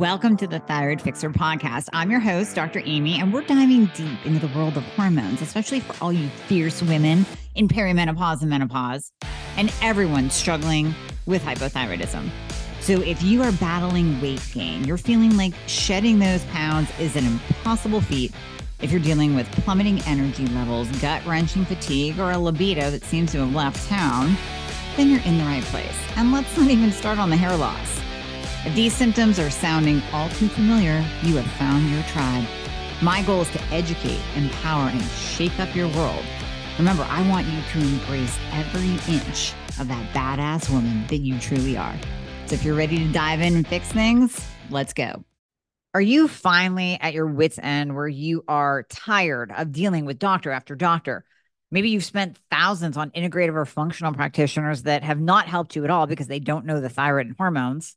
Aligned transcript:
Welcome 0.00 0.38
to 0.38 0.46
the 0.46 0.60
Thyroid 0.60 1.02
Fixer 1.02 1.28
podcast. 1.28 1.90
I'm 1.92 2.10
your 2.10 2.20
host, 2.20 2.56
Dr. 2.56 2.80
Amie, 2.86 3.20
and 3.20 3.34
we're 3.34 3.42
diving 3.42 3.84
deep 3.94 4.24
into 4.24 4.38
the 4.38 4.50
world 4.56 4.78
of 4.78 4.82
hormones, 4.82 5.42
especially 5.42 5.80
for 5.80 5.94
all 6.02 6.10
you 6.10 6.30
fierce 6.46 6.82
women 6.82 7.26
in 7.54 7.68
perimenopause 7.68 8.40
and 8.40 8.48
menopause, 8.48 9.12
and 9.58 9.70
everyone 9.82 10.30
struggling 10.30 10.94
with 11.26 11.42
hypothyroidism. 11.42 12.30
So, 12.80 13.02
if 13.02 13.22
you 13.22 13.42
are 13.42 13.52
battling 13.52 14.18
weight 14.22 14.42
gain, 14.54 14.84
you're 14.84 14.96
feeling 14.96 15.36
like 15.36 15.52
shedding 15.66 16.18
those 16.18 16.46
pounds 16.46 16.88
is 16.98 17.14
an 17.14 17.26
impossible 17.26 18.00
feat. 18.00 18.32
If 18.80 18.90
you're 18.90 19.02
dealing 19.02 19.34
with 19.34 19.52
plummeting 19.52 20.00
energy 20.06 20.46
levels, 20.46 20.88
gut 21.02 21.22
wrenching 21.26 21.66
fatigue, 21.66 22.18
or 22.18 22.30
a 22.30 22.38
libido 22.38 22.90
that 22.90 23.04
seems 23.04 23.32
to 23.32 23.40
have 23.40 23.54
left 23.54 23.86
town, 23.86 24.34
then 24.96 25.10
you're 25.10 25.20
in 25.26 25.36
the 25.36 25.44
right 25.44 25.64
place. 25.64 25.98
And 26.16 26.32
let's 26.32 26.56
not 26.56 26.70
even 26.70 26.90
start 26.90 27.18
on 27.18 27.28
the 27.28 27.36
hair 27.36 27.54
loss. 27.54 28.00
If 28.66 28.74
these 28.74 28.92
symptoms 28.92 29.38
are 29.38 29.48
sounding 29.48 30.02
all 30.12 30.28
too 30.28 30.48
familiar, 30.48 31.02
you 31.22 31.36
have 31.36 31.50
found 31.52 31.88
your 31.88 32.02
tribe. 32.02 32.46
My 33.00 33.22
goal 33.22 33.40
is 33.40 33.50
to 33.52 33.62
educate, 33.72 34.20
empower, 34.36 34.90
and 34.90 35.02
shake 35.02 35.58
up 35.58 35.74
your 35.74 35.88
world. 35.88 36.22
Remember, 36.76 37.06
I 37.08 37.26
want 37.26 37.46
you 37.46 37.58
to 37.72 37.78
embrace 37.78 38.38
every 38.52 38.90
inch 39.14 39.54
of 39.80 39.88
that 39.88 40.14
badass 40.14 40.68
woman 40.68 41.06
that 41.06 41.20
you 41.20 41.38
truly 41.38 41.78
are. 41.78 41.96
So 42.46 42.54
if 42.54 42.62
you're 42.62 42.74
ready 42.74 42.98
to 42.98 43.10
dive 43.10 43.40
in 43.40 43.56
and 43.56 43.66
fix 43.66 43.90
things, 43.92 44.46
let's 44.68 44.92
go. 44.92 45.24
Are 45.94 46.02
you 46.02 46.28
finally 46.28 46.98
at 47.00 47.14
your 47.14 47.28
wits' 47.28 47.58
end 47.62 47.96
where 47.96 48.08
you 48.08 48.44
are 48.46 48.82
tired 48.90 49.52
of 49.56 49.72
dealing 49.72 50.04
with 50.04 50.18
doctor 50.18 50.50
after 50.50 50.76
doctor? 50.76 51.24
Maybe 51.70 51.88
you've 51.88 52.04
spent 52.04 52.38
thousands 52.50 52.98
on 52.98 53.10
integrative 53.12 53.54
or 53.54 53.64
functional 53.64 54.12
practitioners 54.12 54.82
that 54.82 55.02
have 55.02 55.18
not 55.18 55.46
helped 55.46 55.76
you 55.76 55.84
at 55.84 55.90
all 55.90 56.06
because 56.06 56.26
they 56.26 56.40
don't 56.40 56.66
know 56.66 56.82
the 56.82 56.90
thyroid 56.90 57.26
and 57.26 57.36
hormones. 57.38 57.96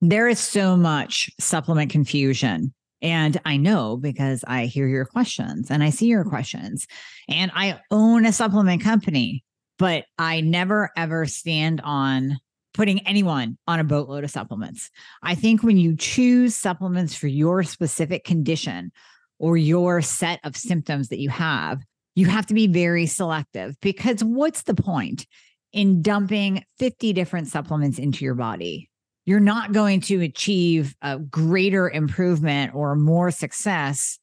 There 0.00 0.28
is 0.28 0.38
so 0.38 0.76
much 0.76 1.30
supplement 1.40 1.90
confusion. 1.90 2.74
And 3.02 3.40
I 3.44 3.56
know 3.56 3.96
because 3.96 4.44
I 4.46 4.66
hear 4.66 4.88
your 4.88 5.04
questions 5.04 5.70
and 5.70 5.82
I 5.82 5.90
see 5.90 6.06
your 6.06 6.24
questions. 6.24 6.86
And 7.28 7.50
I 7.54 7.80
own 7.90 8.26
a 8.26 8.32
supplement 8.32 8.82
company, 8.82 9.44
but 9.78 10.04
I 10.18 10.40
never 10.40 10.90
ever 10.96 11.26
stand 11.26 11.80
on 11.82 12.38
putting 12.74 13.06
anyone 13.06 13.56
on 13.66 13.80
a 13.80 13.84
boatload 13.84 14.22
of 14.22 14.30
supplements. 14.30 14.90
I 15.22 15.34
think 15.34 15.62
when 15.62 15.78
you 15.78 15.96
choose 15.96 16.54
supplements 16.54 17.14
for 17.14 17.26
your 17.26 17.62
specific 17.62 18.24
condition 18.24 18.92
or 19.38 19.56
your 19.56 20.02
set 20.02 20.40
of 20.44 20.56
symptoms 20.56 21.08
that 21.08 21.18
you 21.18 21.30
have, 21.30 21.82
you 22.14 22.26
have 22.26 22.46
to 22.46 22.54
be 22.54 22.66
very 22.66 23.06
selective 23.06 23.76
because 23.80 24.22
what's 24.22 24.62
the 24.62 24.74
point 24.74 25.26
in 25.72 26.02
dumping 26.02 26.64
50 26.78 27.12
different 27.14 27.48
supplements 27.48 27.98
into 27.98 28.24
your 28.24 28.34
body? 28.34 28.90
You're 29.26 29.40
not 29.40 29.72
going 29.72 30.00
to 30.02 30.22
achieve 30.22 30.94
a 31.02 31.18
greater 31.18 31.90
improvement 31.90 32.74
or 32.74 32.94
more 32.94 33.30
success 33.30 34.18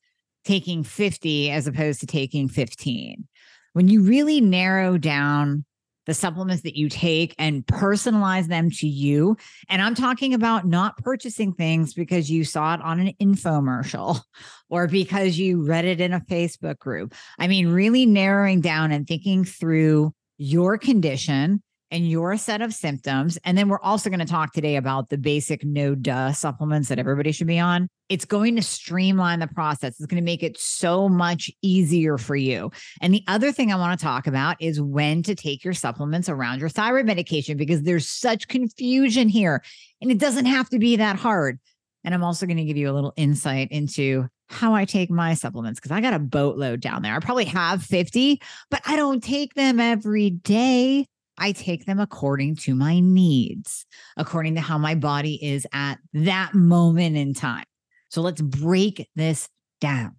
taking 0.45 0.83
50 0.83 1.51
as 1.51 1.67
opposed 1.67 1.99
to 1.99 2.07
taking 2.07 2.47
15. 2.47 3.27
When 3.73 3.87
you 3.87 4.01
really 4.01 4.41
narrow 4.41 4.97
down 4.97 5.65
the 6.05 6.13
supplements 6.13 6.63
that 6.63 6.77
you 6.77 6.89
take 6.89 7.33
and 7.37 7.65
personalize 7.65 8.47
them 8.47 8.69
to 8.69 8.87
you. 8.87 9.37
And 9.69 9.81
I'm 9.81 9.95
talking 9.95 10.33
about 10.33 10.67
not 10.67 10.97
purchasing 10.97 11.53
things 11.53 11.93
because 11.93 12.29
you 12.29 12.43
saw 12.43 12.73
it 12.73 12.81
on 12.81 12.99
an 12.99 13.13
infomercial 13.21 14.19
or 14.69 14.87
because 14.87 15.37
you 15.37 15.65
read 15.65 15.85
it 15.85 16.01
in 16.01 16.13
a 16.13 16.19
Facebook 16.19 16.79
group. 16.79 17.13
I 17.39 17.47
mean, 17.47 17.69
really 17.69 18.05
narrowing 18.05 18.61
down 18.61 18.91
and 18.91 19.07
thinking 19.07 19.45
through 19.45 20.13
your 20.37 20.77
condition 20.77 21.63
and 21.93 22.09
your 22.09 22.35
set 22.37 22.61
of 22.61 22.73
symptoms. 22.73 23.37
And 23.45 23.55
then 23.55 23.69
we're 23.69 23.79
also 23.79 24.09
going 24.09 24.19
to 24.19 24.25
talk 24.25 24.51
today 24.51 24.77
about 24.77 25.09
the 25.09 25.17
basic 25.17 25.63
no 25.63 25.93
duh 25.93 26.33
supplements 26.33 26.89
that 26.89 26.97
everybody 26.97 27.31
should 27.31 27.47
be 27.47 27.59
on. 27.59 27.87
It's 28.09 28.25
going 28.25 28.55
to 28.55 28.63
streamline 28.63 29.39
the 29.39 29.47
process. 29.47 29.99
It's 29.99 30.07
going 30.07 30.21
to 30.21 30.25
make 30.25 30.41
it 30.41 30.59
so 30.59 31.07
much 31.07 31.51
easier 31.61 32.17
for 32.17 32.35
you. 32.35 32.71
And 32.99 33.13
the 33.13 33.23
other 33.27 33.51
thing 33.51 33.71
I 33.71 33.75
want 33.75 33.97
to 33.97 34.03
talk 34.03 34.25
about 34.25 34.57
is 34.59 34.81
when 34.81 35.21
to 35.23 35.35
take 35.35 35.63
your 35.63 35.75
supplements 35.75 36.29
around 36.29 36.59
your 36.59 36.69
thyroid 36.69 37.05
medication 37.05 37.57
because 37.57 37.83
there's 37.83 38.09
such 38.09 38.47
confusion 38.47 39.29
here 39.29 39.63
and 40.01 40.11
it 40.11 40.17
doesn't 40.17 40.45
have 40.45 40.69
to 40.69 40.79
be 40.79 40.95
that 40.95 41.17
hard. 41.17 41.59
And 42.03 42.13
I'm 42.15 42.23
also 42.23 42.47
going 42.47 42.57
to 42.57 42.65
give 42.65 42.75
you 42.75 42.89
a 42.89 42.91
little 42.91 43.13
insight 43.15 43.71
into 43.71 44.27
how 44.49 44.73
I 44.73 44.85
take 44.85 45.11
my 45.11 45.35
supplements 45.35 45.79
because 45.79 45.91
I 45.91 46.01
got 46.01 46.13
a 46.13 46.19
boatload 46.19 46.81
down 46.81 47.03
there. 47.03 47.15
I 47.15 47.19
probably 47.19 47.45
have 47.45 47.83
50, 47.83 48.41
but 48.71 48.81
I 48.85 48.95
don't 48.95 49.23
take 49.23 49.53
them 49.53 49.79
every 49.79 50.31
day. 50.31 51.07
I 51.37 51.51
take 51.51 51.85
them 51.85 51.99
according 51.99 52.57
to 52.57 52.75
my 52.75 52.99
needs, 52.99 53.85
according 54.17 54.55
to 54.55 54.61
how 54.61 54.77
my 54.77 54.95
body 54.95 55.39
is 55.41 55.65
at 55.73 55.99
that 56.13 56.53
moment 56.53 57.17
in 57.17 57.33
time. 57.33 57.65
So 58.09 58.21
let's 58.21 58.41
break 58.41 59.09
this 59.15 59.49
down. 59.81 60.15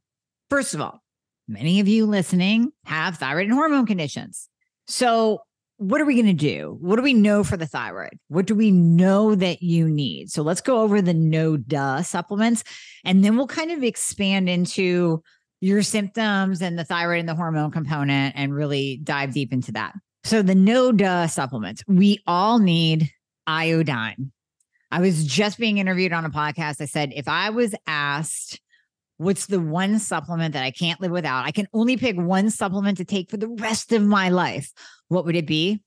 First 0.50 0.74
of 0.74 0.80
all, 0.80 1.00
many 1.48 1.80
of 1.80 1.88
you 1.88 2.06
listening 2.06 2.72
have 2.84 3.18
thyroid 3.18 3.46
and 3.46 3.54
hormone 3.54 3.86
conditions. 3.86 4.48
So, 4.86 5.42
what 5.78 6.00
are 6.00 6.04
we 6.04 6.14
going 6.14 6.26
to 6.26 6.32
do? 6.32 6.76
What 6.80 6.96
do 6.96 7.02
we 7.02 7.14
know 7.14 7.42
for 7.42 7.56
the 7.56 7.66
thyroid? 7.66 8.16
What 8.28 8.46
do 8.46 8.54
we 8.54 8.70
know 8.70 9.34
that 9.34 9.62
you 9.62 9.88
need? 9.88 10.30
So, 10.30 10.42
let's 10.42 10.60
go 10.60 10.80
over 10.80 11.00
the 11.00 11.14
no 11.14 11.56
duh 11.56 12.02
supplements 12.02 12.64
and 13.04 13.24
then 13.24 13.36
we'll 13.36 13.46
kind 13.46 13.70
of 13.70 13.82
expand 13.82 14.48
into 14.48 15.22
your 15.60 15.82
symptoms 15.82 16.60
and 16.60 16.78
the 16.78 16.84
thyroid 16.84 17.20
and 17.20 17.28
the 17.28 17.34
hormone 17.34 17.70
component 17.70 18.34
and 18.36 18.54
really 18.54 19.00
dive 19.02 19.32
deep 19.32 19.52
into 19.52 19.72
that. 19.72 19.94
So 20.24 20.40
the 20.40 20.54
no 20.54 20.90
duh 20.90 21.26
supplements, 21.26 21.82
we 21.86 22.22
all 22.26 22.58
need 22.58 23.10
iodine. 23.46 24.32
I 24.90 25.00
was 25.00 25.24
just 25.24 25.58
being 25.58 25.78
interviewed 25.78 26.12
on 26.12 26.24
a 26.24 26.30
podcast. 26.30 26.80
I 26.80 26.86
said, 26.86 27.12
if 27.14 27.28
I 27.28 27.50
was 27.50 27.74
asked, 27.86 28.60
what's 29.18 29.46
the 29.46 29.60
one 29.60 29.98
supplement 29.98 30.54
that 30.54 30.64
I 30.64 30.70
can't 30.70 31.00
live 31.00 31.10
without? 31.10 31.44
I 31.44 31.50
can 31.50 31.68
only 31.72 31.96
pick 31.96 32.16
one 32.16 32.48
supplement 32.48 32.98
to 32.98 33.04
take 33.04 33.30
for 33.30 33.36
the 33.36 33.48
rest 33.48 33.92
of 33.92 34.02
my 34.02 34.30
life. 34.30 34.72
What 35.08 35.26
would 35.26 35.36
it 35.36 35.46
be? 35.46 35.82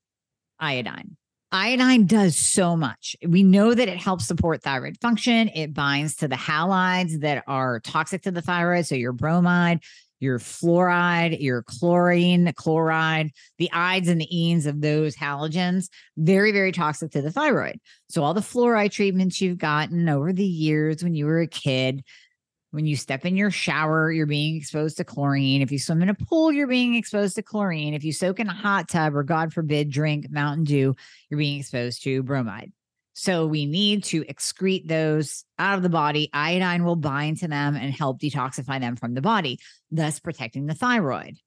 Iodine. 0.59 1.18
Iodine 1.52 2.06
does 2.06 2.38
so 2.38 2.76
much. 2.76 3.16
We 3.26 3.42
know 3.42 3.74
that 3.74 3.88
it 3.88 3.97
helps 3.97 4.28
support 4.28 4.62
thyroid 4.62 4.97
function. 5.02 5.50
It 5.56 5.74
binds 5.74 6.18
to 6.18 6.28
the 6.28 6.36
halides 6.36 7.22
that 7.22 7.44
are 7.47 7.80
toxic 7.80 8.24
to 8.24 8.31
the 8.31 8.42
thyroid. 8.42 8.86
So 8.86 8.96
your 8.96 9.14
bromide, 9.14 9.80
your 10.19 10.39
fluoride, 10.39 11.39
your 11.39 11.63
chlorine, 11.63 12.51
chloride, 12.53 13.31
the 13.58 13.69
ides 13.72 14.08
and 14.08 14.19
the 14.19 14.29
enes 14.34 14.66
of 14.66 14.81
those 14.81 15.16
halogens, 15.16 15.90
very, 16.17 16.52
very 16.52 16.72
toxic 16.72 17.11
to 17.11 17.22
the 17.22 17.31
thyroid. 17.31 17.79
So, 18.09 18.23
all 18.23 18.34
the 18.34 18.41
fluoride 18.41 18.91
treatments 18.91 19.41
you've 19.41 19.58
gotten 19.58 20.09
over 20.09 20.34
the 20.34 20.46
years 20.46 21.03
when 21.03 21.16
you 21.16 21.25
were 21.25 21.41
a 21.41 21.47
kid, 21.47 22.03
when 22.72 22.85
you 22.85 22.96
step 22.96 23.25
in 23.25 23.37
your 23.37 23.52
shower, 23.52 24.11
you're 24.11 24.25
being 24.25 24.58
exposed 24.58 24.97
to 24.97 25.03
chlorine. 25.03 25.61
If 25.61 25.72
you 25.72 25.79
swim 25.79 26.02
in 26.02 26.09
a 26.09 26.14
pool, 26.14 26.52
you're 26.52 26.67
being 26.67 26.96
exposed 26.96 27.35
to 27.35 27.41
chlorine. 27.41 27.93
If 27.93 28.03
you 28.03 28.11
soak 28.11 28.40
in 28.40 28.47
a 28.47 28.53
hot 28.53 28.90
tub 28.90 29.16
or, 29.16 29.23
God 29.23 29.53
forbid, 29.53 29.90
drink 29.90 30.29
Mountain 30.29 30.66
Dew, 30.66 30.96
you're 31.29 31.37
being 31.37 31.59
exposed 31.59 32.03
to 32.03 32.23
bromide. 32.23 32.72
So 33.19 33.47
we 33.47 33.66
need 33.66 34.03
to 34.05 34.23
excrete 34.25 34.87
those 34.87 35.43
out 35.58 35.75
of 35.75 35.81
the 35.81 35.90
body. 35.90 36.29
Iodine 36.34 36.85
will 36.85 36.96
bind 36.96 37.37
to 37.37 37.47
them 37.47 37.75
and 37.75 37.91
help 37.91 38.19
detoxify 38.19 38.79
them 38.79 38.96
from 38.96 39.16
the 39.16 39.23
body, 39.23 39.58
thus 39.90 40.19
protecting 40.19 40.67
the 40.67 40.75
thyroid. 40.75 41.37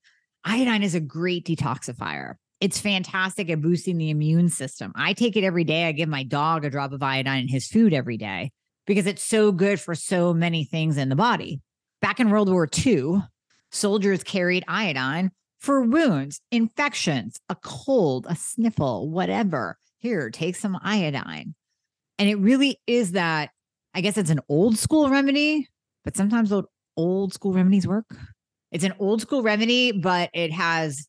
Iodine 0.44 0.82
is 0.82 0.96
a 0.96 1.00
great 1.00 1.46
detoxifier. 1.46 2.34
It's 2.61 2.81
fantastic 2.81 3.49
at 3.50 3.61
boosting 3.61 3.99
the 3.99 4.11
immune 4.11 4.49
system. 4.49 4.90
I 4.96 5.12
take 5.12 5.37
it 5.37 5.44
every 5.44 5.62
day. 5.62 5.84
I 5.84 5.93
give 5.93 6.08
my 6.08 6.25
dog 6.25 6.64
a 6.64 6.70
drop 6.70 6.90
of 6.90 7.05
iodine 7.05 7.43
in 7.44 7.49
his 7.49 7.69
food 7.69 7.94
every 7.94 8.16
day 8.16 8.50
because 8.84 9.06
it's 9.06 9.23
so 9.23 9.52
good 9.52 9.81
for 9.81 9.94
so 9.94 10.34
many 10.34 10.64
things 10.64 10.96
in 10.96 11.08
the 11.08 11.14
body. 11.14 11.61
Back 12.02 12.19
in 12.19 12.31
World 12.31 12.49
War 12.49 12.69
II, 12.84 13.23
soldiers 13.70 14.25
carried 14.25 14.64
iodine 14.66 15.31
for 15.61 15.82
wounds, 15.82 16.40
infections, 16.50 17.38
a 17.49 17.55
cold, 17.55 18.26
a 18.28 18.34
sniffle, 18.34 19.08
whatever. 19.08 19.78
Here, 20.00 20.31
take 20.31 20.56
some 20.56 20.76
iodine. 20.82 21.55
And 22.20 22.28
it 22.28 22.37
really 22.38 22.78
is 22.87 23.12
that, 23.12 23.49
I 23.94 24.02
guess 24.02 24.19
it's 24.19 24.28
an 24.28 24.40
old 24.50 24.76
school 24.76 25.08
remedy, 25.08 25.67
but 26.05 26.19
sometimes 26.19 26.52
old, 26.52 26.67
old 26.99 27.32
school 27.32 27.55
remedies 27.55 27.87
work. 27.87 28.05
It's 28.72 28.84
an 28.84 28.93
old 28.99 29.22
school 29.22 29.43
remedy, 29.43 29.90
but 29.90 30.28
it 30.34 30.52
has 30.52 31.08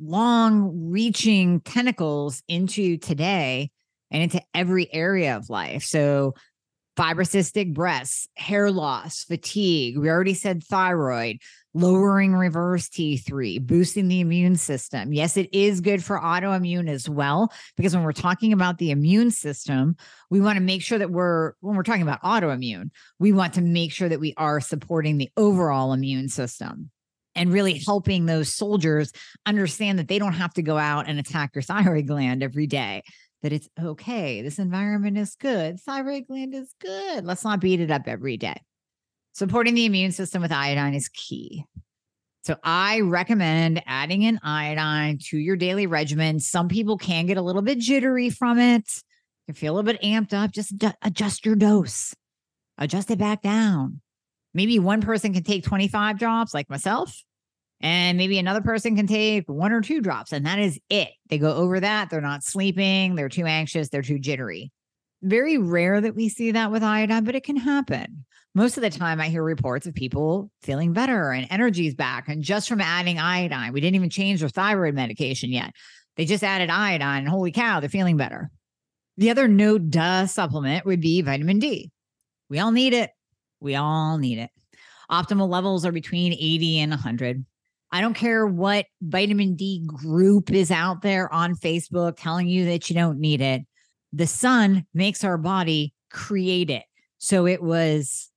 long 0.00 0.90
reaching 0.90 1.60
tentacles 1.60 2.42
into 2.48 2.98
today 2.98 3.70
and 4.10 4.20
into 4.24 4.42
every 4.52 4.92
area 4.92 5.36
of 5.36 5.48
life. 5.48 5.84
So, 5.84 6.34
fibrocystic 6.98 7.72
breasts, 7.72 8.26
hair 8.36 8.72
loss, 8.72 9.22
fatigue. 9.22 9.96
We 9.96 10.10
already 10.10 10.34
said 10.34 10.64
thyroid, 10.64 11.38
lowering 11.72 12.34
reverse 12.34 12.88
T3, 12.88 13.64
boosting 13.64 14.08
the 14.08 14.18
immune 14.18 14.56
system. 14.56 15.12
Yes, 15.12 15.36
it 15.36 15.48
is 15.52 15.80
good 15.80 16.02
for 16.02 16.18
autoimmune 16.18 16.88
as 16.88 17.08
well, 17.08 17.52
because 17.76 17.94
when 17.94 18.02
we're 18.02 18.12
talking 18.12 18.52
about 18.52 18.78
the 18.78 18.90
immune 18.90 19.30
system, 19.30 19.96
we 20.28 20.40
want 20.40 20.56
to 20.56 20.64
make 20.64 20.82
sure 20.82 20.98
that 20.98 21.12
we're, 21.12 21.52
when 21.60 21.76
we're 21.76 21.84
talking 21.84 22.02
about 22.02 22.22
autoimmune, 22.22 22.90
we 23.20 23.32
want 23.32 23.54
to 23.54 23.60
make 23.60 23.92
sure 23.92 24.08
that 24.08 24.20
we 24.20 24.34
are 24.36 24.60
supporting 24.60 25.18
the 25.18 25.30
overall 25.36 25.92
immune 25.92 26.28
system 26.28 26.90
and 27.36 27.52
really 27.52 27.78
helping 27.78 28.26
those 28.26 28.52
soldiers 28.52 29.12
understand 29.46 30.00
that 30.00 30.08
they 30.08 30.18
don't 30.18 30.32
have 30.32 30.52
to 30.54 30.62
go 30.62 30.76
out 30.76 31.08
and 31.08 31.20
attack 31.20 31.54
your 31.54 31.62
thyroid 31.62 32.08
gland 32.08 32.42
every 32.42 32.66
day 32.66 33.02
that 33.42 33.52
it's 33.52 33.68
okay. 33.80 34.42
This 34.42 34.58
environment 34.58 35.16
is 35.16 35.36
good. 35.36 35.80
Thyroid 35.80 36.26
gland 36.26 36.54
is 36.54 36.74
good. 36.80 37.24
Let's 37.24 37.44
not 37.44 37.60
beat 37.60 37.80
it 37.80 37.90
up 37.90 38.02
every 38.06 38.36
day. 38.36 38.60
Supporting 39.32 39.74
the 39.74 39.84
immune 39.84 40.12
system 40.12 40.42
with 40.42 40.50
iodine 40.50 40.94
is 40.94 41.08
key. 41.08 41.64
So 42.44 42.56
I 42.64 43.00
recommend 43.00 43.82
adding 43.86 44.22
in 44.22 44.40
iodine 44.42 45.18
to 45.26 45.38
your 45.38 45.56
daily 45.56 45.86
regimen. 45.86 46.40
Some 46.40 46.68
people 46.68 46.96
can 46.96 47.26
get 47.26 47.36
a 47.36 47.42
little 47.42 47.62
bit 47.62 47.78
jittery 47.78 48.30
from 48.30 48.58
it. 48.58 48.88
You 49.46 49.54
feel 49.54 49.74
a 49.74 49.76
little 49.76 49.92
bit 49.92 50.02
amped 50.02 50.32
up. 50.32 50.50
Just 50.50 50.72
adjust 51.02 51.46
your 51.46 51.56
dose, 51.56 52.14
adjust 52.78 53.10
it 53.10 53.18
back 53.18 53.42
down. 53.42 54.00
Maybe 54.54 54.78
one 54.78 55.02
person 55.02 55.34
can 55.34 55.42
take 55.42 55.62
25 55.62 56.18
drops, 56.18 56.54
like 56.54 56.70
myself, 56.70 57.22
and 57.80 58.18
maybe 58.18 58.38
another 58.38 58.60
person 58.60 58.96
can 58.96 59.06
take 59.06 59.48
one 59.48 59.72
or 59.72 59.80
two 59.80 60.00
drops, 60.00 60.32
and 60.32 60.46
that 60.46 60.58
is 60.58 60.80
it. 60.90 61.10
They 61.28 61.38
go 61.38 61.54
over 61.54 61.80
that. 61.80 62.10
They're 62.10 62.20
not 62.20 62.42
sleeping. 62.42 63.14
They're 63.14 63.28
too 63.28 63.46
anxious. 63.46 63.88
They're 63.88 64.02
too 64.02 64.18
jittery. 64.18 64.72
Very 65.22 65.58
rare 65.58 66.00
that 66.00 66.14
we 66.14 66.28
see 66.28 66.52
that 66.52 66.70
with 66.70 66.82
iodine, 66.82 67.24
but 67.24 67.34
it 67.34 67.44
can 67.44 67.56
happen. 67.56 68.24
Most 68.54 68.76
of 68.76 68.82
the 68.82 68.90
time, 68.90 69.20
I 69.20 69.28
hear 69.28 69.42
reports 69.42 69.86
of 69.86 69.94
people 69.94 70.50
feeling 70.62 70.92
better 70.92 71.30
and 71.30 71.46
energy's 71.50 71.94
back. 71.94 72.28
And 72.28 72.42
just 72.42 72.68
from 72.68 72.80
adding 72.80 73.18
iodine, 73.18 73.72
we 73.72 73.80
didn't 73.80 73.96
even 73.96 74.10
change 74.10 74.40
their 74.40 74.48
thyroid 74.48 74.94
medication 74.94 75.50
yet. 75.50 75.72
They 76.16 76.24
just 76.24 76.42
added 76.42 76.70
iodine, 76.70 77.20
and 77.20 77.28
holy 77.28 77.52
cow, 77.52 77.78
they're 77.78 77.88
feeling 77.88 78.16
better. 78.16 78.50
The 79.16 79.30
other 79.30 79.46
no 79.46 79.78
duh 79.78 80.26
supplement 80.26 80.84
would 80.86 81.00
be 81.00 81.22
vitamin 81.22 81.58
D. 81.58 81.90
We 82.48 82.58
all 82.58 82.72
need 82.72 82.94
it. 82.94 83.10
We 83.60 83.76
all 83.76 84.18
need 84.18 84.38
it. 84.38 84.50
Optimal 85.10 85.48
levels 85.48 85.86
are 85.86 85.92
between 85.92 86.32
80 86.32 86.80
and 86.80 86.90
100. 86.90 87.44
I 87.90 88.00
don't 88.00 88.14
care 88.14 88.46
what 88.46 88.86
vitamin 89.00 89.54
D 89.54 89.82
group 89.86 90.50
is 90.50 90.70
out 90.70 91.02
there 91.02 91.32
on 91.32 91.54
Facebook 91.54 92.16
telling 92.16 92.48
you 92.48 92.66
that 92.66 92.88
you 92.90 92.94
don't 92.94 93.18
need 93.18 93.40
it. 93.40 93.62
The 94.12 94.26
sun 94.26 94.86
makes 94.92 95.24
our 95.24 95.38
body 95.38 95.94
create 96.10 96.70
it. 96.70 96.84
So 97.18 97.46
it 97.46 97.62
was 97.62 98.30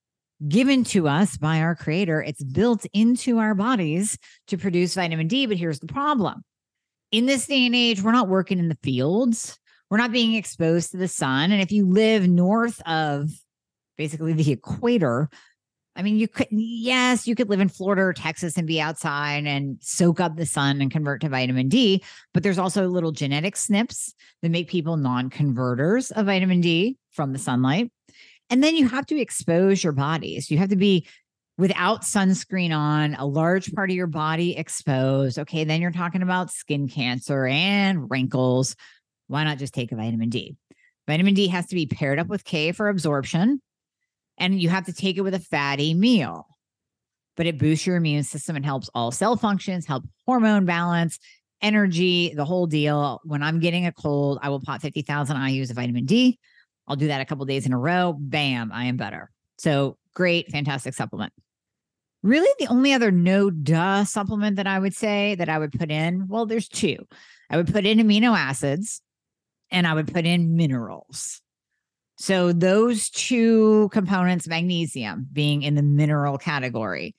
given 0.48 0.84
to 0.86 1.08
us 1.08 1.38
by 1.38 1.62
our 1.62 1.76
creator. 1.76 2.22
It's 2.22 2.44
built 2.44 2.86
into 2.94 3.38
our 3.38 3.54
bodies 3.54 4.18
to 4.48 4.58
produce 4.58 4.96
vitamin 4.96 5.28
D. 5.28 5.46
But 5.46 5.58
here's 5.58 5.80
the 5.80 5.88
problem 5.88 6.44
in 7.12 7.26
this 7.26 7.46
day 7.46 7.66
and 7.66 7.76
age, 7.76 8.02
we're 8.02 8.12
not 8.12 8.30
working 8.30 8.58
in 8.58 8.70
the 8.70 8.78
fields, 8.82 9.60
we're 9.90 9.98
not 9.98 10.12
being 10.12 10.34
exposed 10.34 10.92
to 10.92 10.98
the 10.98 11.08
sun. 11.08 11.52
And 11.52 11.62
if 11.62 11.72
you 11.72 11.86
live 11.86 12.28
north 12.28 12.82
of 12.88 13.30
basically 13.98 14.34
the 14.34 14.52
equator, 14.52 15.30
I 16.02 16.04
mean, 16.04 16.18
you 16.18 16.28
could, 16.28 16.48
yes, 16.50 17.28
you 17.28 17.36
could 17.36 17.48
live 17.48 17.60
in 17.60 17.70
Florida 17.70 18.02
or 18.02 18.12
Texas 18.12 18.58
and 18.58 18.66
be 18.66 18.82
outside 18.82 19.46
and 19.46 19.78
soak 19.82 20.20
up 20.20 20.36
the 20.36 20.48
sun 20.48 20.82
and 20.82 20.90
convert 20.90 21.22
to 21.22 21.30
vitamin 21.30 21.70
D. 21.70 22.04
But 22.34 22.42
there's 22.42 22.58
also 22.58 22.88
little 22.88 23.12
genetic 23.12 23.54
SNPs 23.54 24.14
that 24.42 24.50
make 24.50 24.68
people 24.68 24.98
non 24.98 25.30
converters 25.30 26.10
of 26.10 26.26
vitamin 26.26 26.60
D 26.60 26.98
from 27.12 27.34
the 27.34 27.38
sunlight. 27.38 27.92
And 28.50 28.64
then 28.64 28.76
you 28.76 28.90
have 28.90 29.06
to 29.06 29.22
expose 29.22 29.84
your 29.84 29.94
bodies. 29.94 30.50
You 30.50 30.58
have 30.58 30.70
to 30.70 30.76
be 30.76 31.06
without 31.60 32.02
sunscreen 32.02 32.76
on, 32.76 33.14
a 33.14 33.26
large 33.28 33.72
part 33.72 33.92
of 33.92 33.96
your 33.96 34.08
body 34.08 34.58
exposed. 34.58 35.38
Okay, 35.38 35.66
then 35.66 35.82
you're 35.82 35.92
talking 35.92 36.24
about 36.24 36.50
skin 36.50 36.88
cancer 36.88 37.46
and 37.46 38.10
wrinkles. 38.10 38.76
Why 39.28 39.44
not 39.44 39.60
just 39.60 39.76
take 39.76 39.92
a 39.92 39.96
vitamin 39.96 40.30
D? 40.30 40.56
Vitamin 41.08 41.36
D 41.36 41.48
has 41.50 41.68
to 41.68 41.76
be 41.76 41.86
paired 41.86 42.18
up 42.18 42.26
with 42.26 42.44
K 42.44 42.72
for 42.72 42.90
absorption 42.90 43.62
and 44.42 44.60
you 44.60 44.70
have 44.70 44.88
to 44.88 44.94
take 44.94 45.18
it 45.18 45.22
with 45.22 45.36
a 45.36 45.40
fatty 45.40 45.94
meal. 45.94 46.48
But 47.38 47.46
it 47.46 47.60
boosts 47.60 47.86
your 47.86 47.96
immune 47.96 48.24
system 48.24 48.56
and 48.56 48.66
helps 48.66 48.90
all 48.94 49.12
cell 49.12 49.38
functions, 49.38 49.86
help 49.86 50.04
hormone 50.26 50.66
balance, 50.66 51.20
energy, 51.62 52.34
the 52.34 52.44
whole 52.44 52.66
deal. 52.66 53.22
When 53.24 53.44
I'm 53.44 53.60
getting 53.60 53.86
a 53.86 53.92
cold, 53.92 54.40
I 54.42 54.50
will 54.50 54.60
pop 54.60 54.82
50,000 54.82 55.38
IUs 55.38 55.70
of 55.70 55.76
vitamin 55.76 56.06
D. 56.06 56.40
I'll 56.88 56.96
do 56.96 57.08
that 57.08 57.22
a 57.22 57.26
couple 57.26 57.46
days 57.46 57.68
in 57.68 57.72
a 57.72 57.78
row. 57.78 58.18
Bam, 58.20 58.72
I 58.74 58.86
am 58.86 58.98
better. 58.98 59.30
So 59.60 59.98
great, 60.16 60.52
fantastic 60.52 60.96
supplement. 60.96 61.32
Really, 62.24 62.50
the 62.60 62.68
only 62.68 62.94
other 62.94 63.12
no 63.12 63.52
duh 63.52 64.04
supplement 64.06 64.58
that 64.58 64.68
I 64.68 64.80
would 64.80 64.96
say 64.96 65.36
that 65.36 65.50
I 65.50 65.60
would 65.60 65.72
put 65.72 65.92
in, 65.92 66.28
well, 66.28 66.48
there's 66.48 66.68
two. 66.68 66.98
I 67.50 67.58
would 67.58 67.72
put 67.72 67.86
in 67.86 68.00
amino 68.00 68.36
acids 68.38 69.02
and 69.70 69.86
I 69.86 69.94
would 69.94 70.12
put 70.12 70.26
in 70.26 70.56
minerals. 70.56 71.42
So 72.22 72.54
those 72.54 73.10
two 73.10 73.90
components, 73.92 74.48
magnesium 74.48 75.28
being 75.34 75.64
in 75.64 75.74
the 75.74 75.82
mineral 75.82 76.38
category, 76.38 77.16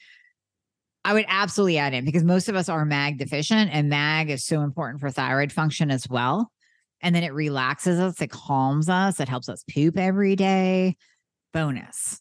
I 1.05 1.13
would 1.13 1.25
absolutely 1.27 1.79
add 1.79 1.93
in 1.93 2.05
because 2.05 2.23
most 2.23 2.49
of 2.49 2.55
us 2.55 2.69
are 2.69 2.85
mag 2.85 3.19
deficient 3.19 3.73
and 3.73 3.89
mag 3.89 4.31
is 4.31 4.45
so 4.45 4.61
important 4.61 5.01
for 5.01 5.11
thyroid 5.11 5.51
function 5.51 5.91
as 5.91 6.09
well. 6.09 6.53
And 7.01 7.17
then 7.17 7.25
it 7.25 7.35
relaxes 7.35 7.99
us, 7.99 8.23
it 8.23 8.31
calms 8.31 8.89
us, 8.89 9.19
it 9.19 9.29
helps 9.29 9.49
us 9.49 9.65
poop 9.69 9.99
every 9.99 10.37
day. 10.37 10.97
Bonus. 11.53 12.21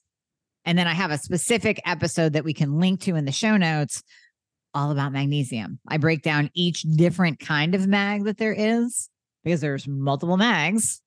And 0.65 0.75
then 0.75 0.87
I 0.87 0.93
have 0.93 1.11
a 1.11 1.19
specific 1.19 1.79
episode 1.85 2.33
that 2.33 2.43
we 2.43 2.55
can 2.55 2.79
link 2.79 3.01
to 3.01 3.15
in 3.15 3.25
the 3.25 3.31
show 3.31 3.57
notes 3.57 4.01
all 4.73 4.89
about 4.89 5.13
magnesium. 5.13 5.77
I 5.87 5.97
break 5.97 6.23
down 6.23 6.49
each 6.55 6.81
different 6.81 7.39
kind 7.39 7.75
of 7.75 7.87
mag 7.87 8.23
that 8.23 8.39
there 8.39 8.55
is 8.57 9.07
because 9.43 9.61
there's 9.61 9.87
multiple 9.87 10.37
mags 10.37 10.99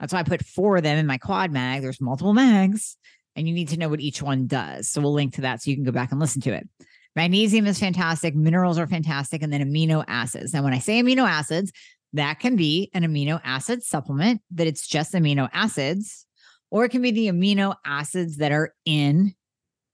that's 0.00 0.12
why 0.12 0.20
I 0.20 0.24
put 0.24 0.44
four 0.44 0.78
of 0.78 0.82
them 0.82 0.98
in 0.98 1.06
my 1.06 1.18
quad 1.18 1.52
mag. 1.52 1.82
There's 1.82 2.00
multiple 2.00 2.32
mags, 2.32 2.96
and 3.36 3.46
you 3.46 3.54
need 3.54 3.68
to 3.68 3.76
know 3.76 3.88
what 3.88 4.00
each 4.00 4.22
one 4.22 4.46
does. 4.46 4.88
So 4.88 5.00
we'll 5.00 5.12
link 5.12 5.34
to 5.34 5.42
that 5.42 5.62
so 5.62 5.70
you 5.70 5.76
can 5.76 5.84
go 5.84 5.92
back 5.92 6.10
and 6.10 6.18
listen 6.18 6.40
to 6.42 6.52
it. 6.52 6.66
Magnesium 7.14 7.66
is 7.66 7.78
fantastic, 7.78 8.34
minerals 8.34 8.78
are 8.78 8.86
fantastic, 8.86 9.42
and 9.42 9.52
then 9.52 9.60
amino 9.62 10.04
acids. 10.08 10.54
Now, 10.54 10.62
when 10.62 10.72
I 10.72 10.78
say 10.78 11.02
amino 11.02 11.28
acids, 11.28 11.72
that 12.14 12.40
can 12.40 12.56
be 12.56 12.90
an 12.94 13.02
amino 13.02 13.40
acid 13.44 13.82
supplement 13.82 14.40
that 14.52 14.66
it's 14.66 14.86
just 14.86 15.12
amino 15.12 15.48
acids, 15.52 16.26
or 16.70 16.84
it 16.84 16.90
can 16.90 17.02
be 17.02 17.10
the 17.10 17.28
amino 17.28 17.74
acids 17.84 18.38
that 18.38 18.52
are 18.52 18.74
in 18.84 19.34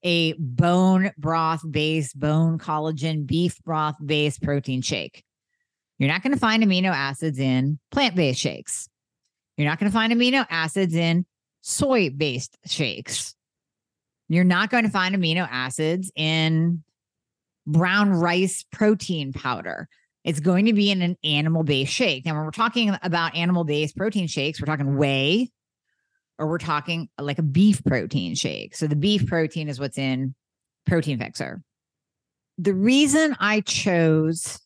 a 0.03 0.35
bone 0.35 1.11
broth 1.19 1.63
based, 1.69 2.19
bone 2.19 2.59
collagen, 2.59 3.27
beef 3.27 3.63
broth 3.65 3.97
based 4.05 4.43
protein 4.43 4.83
shake. 4.83 5.25
You're 5.99 6.11
not 6.11 6.23
going 6.23 6.35
to 6.35 6.39
find 6.39 6.63
amino 6.63 6.91
acids 6.91 7.39
in 7.39 7.79
plant 7.91 8.15
based 8.15 8.41
shakes. 8.41 8.89
You're 9.57 9.69
not 9.69 9.79
going 9.79 9.91
to 9.91 9.95
find 9.95 10.13
amino 10.13 10.47
acids 10.51 10.95
in 10.95 11.25
soy 11.63 12.11
based 12.11 12.57
shakes. 12.67 13.35
You're 14.29 14.45
not 14.45 14.71
going 14.71 14.85
to 14.85 14.91
find 14.91 15.15
amino 15.15 15.47
acids 15.51 16.11
in 16.15 16.83
brown 17.67 18.11
rice 18.11 18.65
protein 18.73 19.33
powder. 19.33 19.89
It's 20.25 20.41
going 20.41 20.67
to 20.67 20.73
be 20.73 20.91
in 20.91 21.03
an 21.03 21.17
animal 21.23 21.63
based 21.63 21.93
shake. 21.93 22.27
Now, 22.27 22.35
when 22.35 22.45
we're 22.45 22.51
talking 22.51 22.97
about 23.03 23.37
animal 23.37 23.65
based 23.65 23.97
protein 23.97 24.27
shakes, 24.27 24.61
we're 24.61 24.67
talking 24.67 24.97
whey 24.97 25.51
or 26.39 26.49
we're 26.49 26.59
talking 26.59 27.09
like 27.19 27.39
a 27.39 27.43
beef 27.43 27.83
protein 27.85 28.35
shake. 28.35 28.75
So 28.75 28.87
the 28.87 28.97
beef 28.97 29.27
protein 29.27 29.69
is 29.69 29.81
what's 29.81 29.99
in 29.99 30.35
Protein 30.87 31.19
Fixer. 31.19 31.63
The 32.59 32.75
reason 32.75 33.37
I 33.39 33.61
chose 33.61 34.61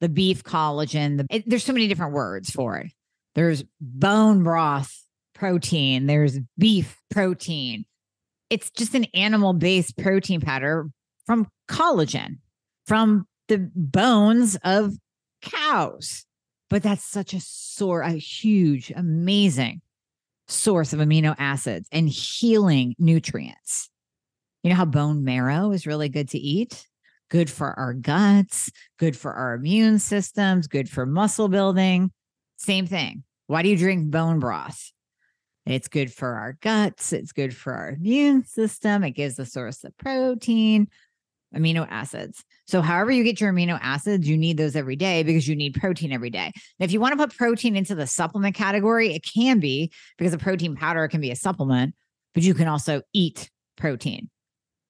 the 0.00 0.08
beef 0.08 0.42
collagen, 0.42 1.18
the, 1.18 1.26
it, 1.30 1.44
there's 1.46 1.64
so 1.64 1.72
many 1.72 1.88
different 1.88 2.12
words 2.12 2.50
for 2.50 2.76
it. 2.78 2.92
There's 3.34 3.64
bone 3.80 4.42
broth 4.42 4.92
protein, 5.34 6.06
there's 6.06 6.38
beef 6.58 6.98
protein. 7.10 7.84
It's 8.50 8.70
just 8.70 8.94
an 8.94 9.06
animal 9.14 9.54
based 9.54 9.96
protein 9.96 10.40
powder 10.40 10.90
from 11.26 11.48
collagen, 11.68 12.38
from 12.86 13.26
the 13.48 13.70
bones 13.74 14.58
of 14.62 14.94
cows. 15.40 16.24
But 16.68 16.82
that's 16.82 17.04
such 17.04 17.34
a 17.34 17.40
sore, 17.40 18.02
a 18.02 18.12
huge, 18.12 18.92
amazing 18.94 19.82
source 20.48 20.92
of 20.92 21.00
amino 21.00 21.34
acids 21.38 21.88
and 21.92 22.08
healing 22.08 22.94
nutrients. 22.98 23.88
You 24.62 24.70
know 24.70 24.76
how 24.76 24.84
bone 24.84 25.24
marrow 25.24 25.72
is 25.72 25.86
really 25.86 26.08
good 26.08 26.28
to 26.30 26.38
eat? 26.38 26.86
good 27.32 27.48
for 27.48 27.72
our 27.78 27.94
guts, 27.94 28.70
good 28.98 29.16
for 29.16 29.32
our 29.32 29.54
immune 29.54 29.98
systems, 29.98 30.66
good 30.66 30.86
for 30.86 31.06
muscle 31.06 31.48
building. 31.48 32.12
Same 32.62 32.86
thing. 32.86 33.24
Why 33.48 33.62
do 33.62 33.68
you 33.68 33.76
drink 33.76 34.10
bone 34.10 34.38
broth? 34.38 34.92
It's 35.66 35.88
good 35.88 36.12
for 36.12 36.34
our 36.34 36.56
guts. 36.60 37.12
It's 37.12 37.32
good 37.32 37.56
for 37.56 37.72
our 37.72 37.90
immune 37.90 38.44
system. 38.44 39.02
It 39.02 39.12
gives 39.12 39.36
the 39.36 39.46
source 39.46 39.82
of 39.84 39.96
protein, 39.98 40.88
amino 41.54 41.86
acids. 41.90 42.44
So, 42.66 42.80
however, 42.80 43.10
you 43.10 43.24
get 43.24 43.40
your 43.40 43.52
amino 43.52 43.78
acids, 43.82 44.28
you 44.28 44.38
need 44.38 44.56
those 44.56 44.76
every 44.76 44.96
day 44.96 45.24
because 45.24 45.46
you 45.46 45.56
need 45.56 45.74
protein 45.80 46.12
every 46.12 46.30
day. 46.30 46.52
If 46.78 46.92
you 46.92 47.00
want 47.00 47.12
to 47.12 47.26
put 47.26 47.36
protein 47.36 47.76
into 47.76 47.96
the 47.96 48.06
supplement 48.06 48.54
category, 48.54 49.12
it 49.12 49.24
can 49.24 49.58
be 49.58 49.92
because 50.16 50.32
a 50.32 50.38
protein 50.38 50.76
powder 50.76 51.06
can 51.08 51.20
be 51.20 51.30
a 51.30 51.36
supplement, 51.36 51.94
but 52.32 52.44
you 52.44 52.54
can 52.54 52.68
also 52.68 53.02
eat 53.12 53.50
protein. 53.76 54.30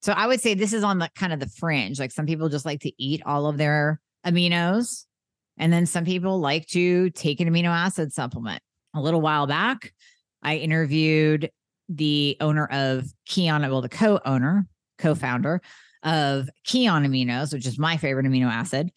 So, 0.03 0.13
I 0.13 0.27
would 0.27 0.41
say 0.41 0.53
this 0.53 0.73
is 0.73 0.83
on 0.83 0.99
the 0.99 1.09
kind 1.15 1.33
of 1.33 1.39
the 1.39 1.49
fringe. 1.49 1.99
Like 1.99 2.11
some 2.11 2.27
people 2.27 2.49
just 2.49 2.65
like 2.65 2.81
to 2.81 2.91
eat 3.01 3.23
all 3.25 3.47
of 3.47 3.57
their 3.57 3.99
aminos. 4.25 5.05
And 5.63 5.71
then 5.71 5.85
some 5.85 6.03
people 6.03 6.41
like 6.41 6.67
to 6.71 7.09
take 7.11 7.39
an 7.39 7.49
amino 7.49 7.69
acid 7.69 8.11
supplement. 8.11 8.61
A 8.93 9.01
little 9.01 9.21
while 9.21 9.47
back, 9.47 9.93
I 10.41 10.57
interviewed 10.57 11.49
the 11.87 12.35
owner 12.41 12.65
of 12.65 13.05
Kion, 13.29 13.61
well, 13.61 13.81
the 13.81 13.87
co 13.87 14.19
owner, 14.25 14.67
co 14.97 15.15
founder 15.15 15.61
of 16.03 16.49
Kion 16.67 17.07
Aminos, 17.07 17.53
which 17.53 17.65
is 17.65 17.79
my 17.79 17.95
favorite 17.95 18.25
amino 18.25 18.51
acid. 18.51 18.91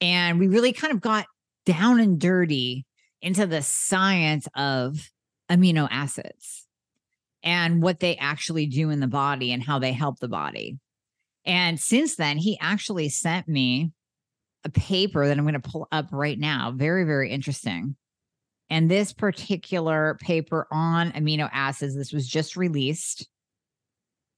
And 0.00 0.38
we 0.38 0.46
really 0.46 0.72
kind 0.72 0.92
of 0.92 1.00
got 1.00 1.26
down 1.66 1.98
and 1.98 2.20
dirty 2.20 2.86
into 3.20 3.44
the 3.44 3.60
science 3.60 4.46
of 4.54 5.10
amino 5.50 5.88
acids 5.90 6.68
and 7.42 7.82
what 7.82 7.98
they 7.98 8.14
actually 8.14 8.66
do 8.66 8.90
in 8.90 9.00
the 9.00 9.08
body 9.08 9.50
and 9.50 9.60
how 9.60 9.80
they 9.80 9.90
help 9.90 10.20
the 10.20 10.28
body. 10.28 10.78
And 11.44 11.80
since 11.80 12.14
then, 12.14 12.38
he 12.38 12.56
actually 12.60 13.08
sent 13.08 13.48
me 13.48 13.90
a 14.64 14.70
paper 14.70 15.26
that 15.26 15.36
I'm 15.36 15.44
going 15.44 15.60
to 15.60 15.60
pull 15.60 15.88
up 15.90 16.08
right 16.12 16.38
now. 16.38 16.72
Very, 16.74 17.04
very 17.04 17.30
interesting. 17.30 17.96
And 18.70 18.90
this 18.90 19.12
particular 19.12 20.16
paper 20.20 20.66
on 20.70 21.12
amino 21.12 21.48
acids, 21.52 21.94
this 21.94 22.12
was 22.12 22.26
just 22.26 22.56
released. 22.56 23.28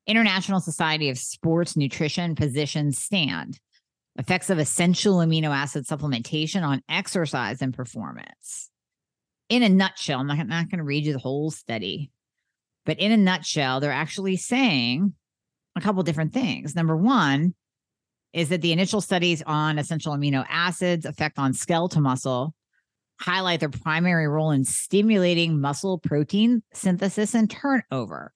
International 0.07 0.61
Society 0.61 1.09
of 1.09 1.19
Sports 1.19 1.77
Nutrition 1.77 2.35
positions 2.35 2.99
stand. 2.99 3.61
Effects 4.17 4.51
of 4.51 4.59
essential 4.59 5.17
amino 5.17 5.55
acid 5.55 5.87
supplementation 5.87 6.63
on 6.63 6.83
exercise 6.89 7.63
and 7.63 7.75
performance. 7.75 8.71
In 9.49 9.63
a 9.63 9.69
nutshell, 9.69 10.21
I'm 10.21 10.27
not, 10.27 10.47
not 10.47 10.71
going 10.71 10.79
to 10.79 10.85
read 10.85 11.05
you 11.05 11.13
the 11.13 11.19
whole 11.19 11.51
study, 11.51 12.11
but 12.87 12.99
in 12.99 13.13
a 13.13 13.17
nutshell, 13.17 13.81
they're 13.81 13.93
actually 13.93 14.37
saying 14.37 15.15
a 15.77 15.81
couple 15.81 16.03
different 16.03 16.33
things. 16.33 16.75
Number 16.75 16.97
one 16.97 17.55
is 18.35 18.49
that 18.49 18.61
the 18.61 18.73
initial 18.73 19.01
studies 19.01 19.43
on 19.47 19.79
essential 19.79 20.13
amino 20.13 20.45
acids 20.51 21.07
effect 21.07 21.39
on 21.39 21.55
skeletal 21.55 22.03
muscle 22.03 22.53
highlight 23.21 23.61
their 23.61 23.71
primary 23.71 24.27
role 24.27 24.51
in 24.51 24.65
stimulating 24.65 25.61
muscle 25.61 25.99
protein 25.99 26.63
synthesis 26.75 27.33
and 27.33 27.49
turnover. 27.49 28.35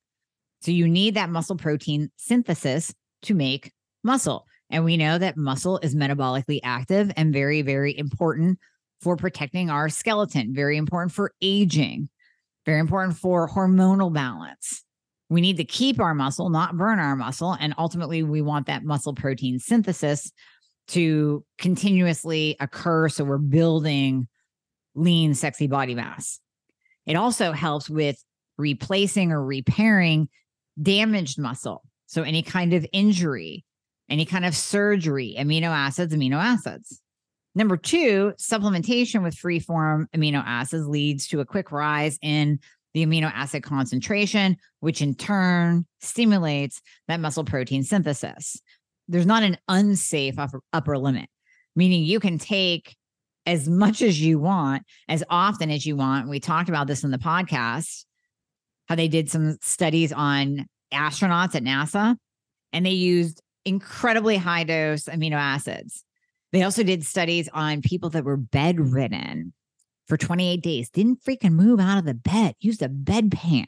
So 0.62 0.70
you 0.70 0.88
need 0.88 1.14
that 1.14 1.30
muscle 1.30 1.56
protein 1.56 2.10
synthesis 2.16 2.94
to 3.22 3.34
make 3.34 3.72
muscle. 4.04 4.46
And 4.70 4.84
we 4.84 4.96
know 4.96 5.18
that 5.18 5.36
muscle 5.36 5.78
is 5.78 5.96
metabolically 5.96 6.60
active 6.62 7.10
and 7.16 7.32
very, 7.32 7.62
very 7.62 7.96
important 7.98 8.58
for 9.00 9.16
protecting 9.16 9.68
our 9.68 9.88
skeleton, 9.88 10.54
very 10.54 10.76
important 10.76 11.12
for 11.12 11.32
aging, 11.42 12.08
very 12.64 12.78
important 12.78 13.16
for 13.16 13.48
hormonal 13.48 14.12
balance. 14.12 14.84
We 15.30 15.40
need 15.40 15.58
to 15.58 15.64
keep 15.64 16.00
our 16.00 16.14
muscle, 16.14 16.48
not 16.48 16.76
burn 16.76 16.98
our 16.98 17.16
muscle. 17.16 17.56
And 17.60 17.74
ultimately, 17.76 18.22
we 18.22 18.40
want 18.40 18.66
that 18.66 18.84
muscle 18.84 19.14
protein 19.14 19.58
synthesis 19.58 20.32
to 20.88 21.44
continuously 21.58 22.56
occur. 22.60 23.08
So 23.08 23.24
we're 23.24 23.38
building 23.38 24.26
lean, 24.94 25.34
sexy 25.34 25.66
body 25.66 25.94
mass. 25.94 26.40
It 27.06 27.16
also 27.16 27.52
helps 27.52 27.88
with 27.88 28.22
replacing 28.56 29.32
or 29.32 29.44
repairing 29.44 30.28
damaged 30.80 31.38
muscle. 31.38 31.82
So, 32.06 32.22
any 32.22 32.42
kind 32.42 32.72
of 32.72 32.86
injury, 32.92 33.64
any 34.08 34.24
kind 34.24 34.44
of 34.44 34.56
surgery, 34.56 35.36
amino 35.38 35.68
acids, 35.68 36.14
amino 36.14 36.36
acids. 36.36 37.00
Number 37.54 37.76
two, 37.76 38.34
supplementation 38.38 39.22
with 39.22 39.34
free 39.34 39.58
form 39.58 40.08
amino 40.14 40.42
acids 40.46 40.86
leads 40.86 41.26
to 41.28 41.40
a 41.40 41.44
quick 41.44 41.72
rise 41.72 42.18
in 42.22 42.60
the 42.98 43.06
amino 43.06 43.30
acid 43.32 43.62
concentration, 43.62 44.56
which 44.80 45.00
in 45.00 45.14
turn 45.14 45.86
stimulates 46.00 46.80
that 47.06 47.20
muscle 47.20 47.44
protein 47.44 47.84
synthesis. 47.84 48.60
There's 49.06 49.26
not 49.26 49.42
an 49.42 49.56
unsafe 49.68 50.38
upper, 50.38 50.60
upper 50.72 50.98
limit, 50.98 51.28
meaning 51.76 52.02
you 52.02 52.20
can 52.20 52.38
take 52.38 52.96
as 53.46 53.68
much 53.68 54.02
as 54.02 54.20
you 54.20 54.38
want, 54.38 54.82
as 55.08 55.24
often 55.30 55.70
as 55.70 55.86
you 55.86 55.96
want. 55.96 56.28
We 56.28 56.40
talked 56.40 56.68
about 56.68 56.86
this 56.86 57.04
in 57.04 57.10
the 57.10 57.18
podcast, 57.18 58.04
how 58.88 58.96
they 58.96 59.08
did 59.08 59.30
some 59.30 59.58
studies 59.62 60.12
on 60.12 60.66
astronauts 60.92 61.54
at 61.54 61.62
NASA 61.62 62.16
and 62.72 62.84
they 62.84 62.90
used 62.90 63.42
incredibly 63.64 64.36
high 64.36 64.64
dose 64.64 65.04
amino 65.04 65.34
acids. 65.34 66.04
They 66.52 66.62
also 66.62 66.82
did 66.82 67.04
studies 67.04 67.48
on 67.52 67.82
people 67.82 68.10
that 68.10 68.24
were 68.24 68.36
bedridden 68.36 69.52
for 70.08 70.16
28 70.16 70.62
days, 70.62 70.90
didn't 70.90 71.22
freaking 71.22 71.52
move 71.52 71.80
out 71.80 71.98
of 71.98 72.04
the 72.04 72.14
bed, 72.14 72.54
used 72.60 72.82
a 72.82 72.88
bedpan 72.88 73.66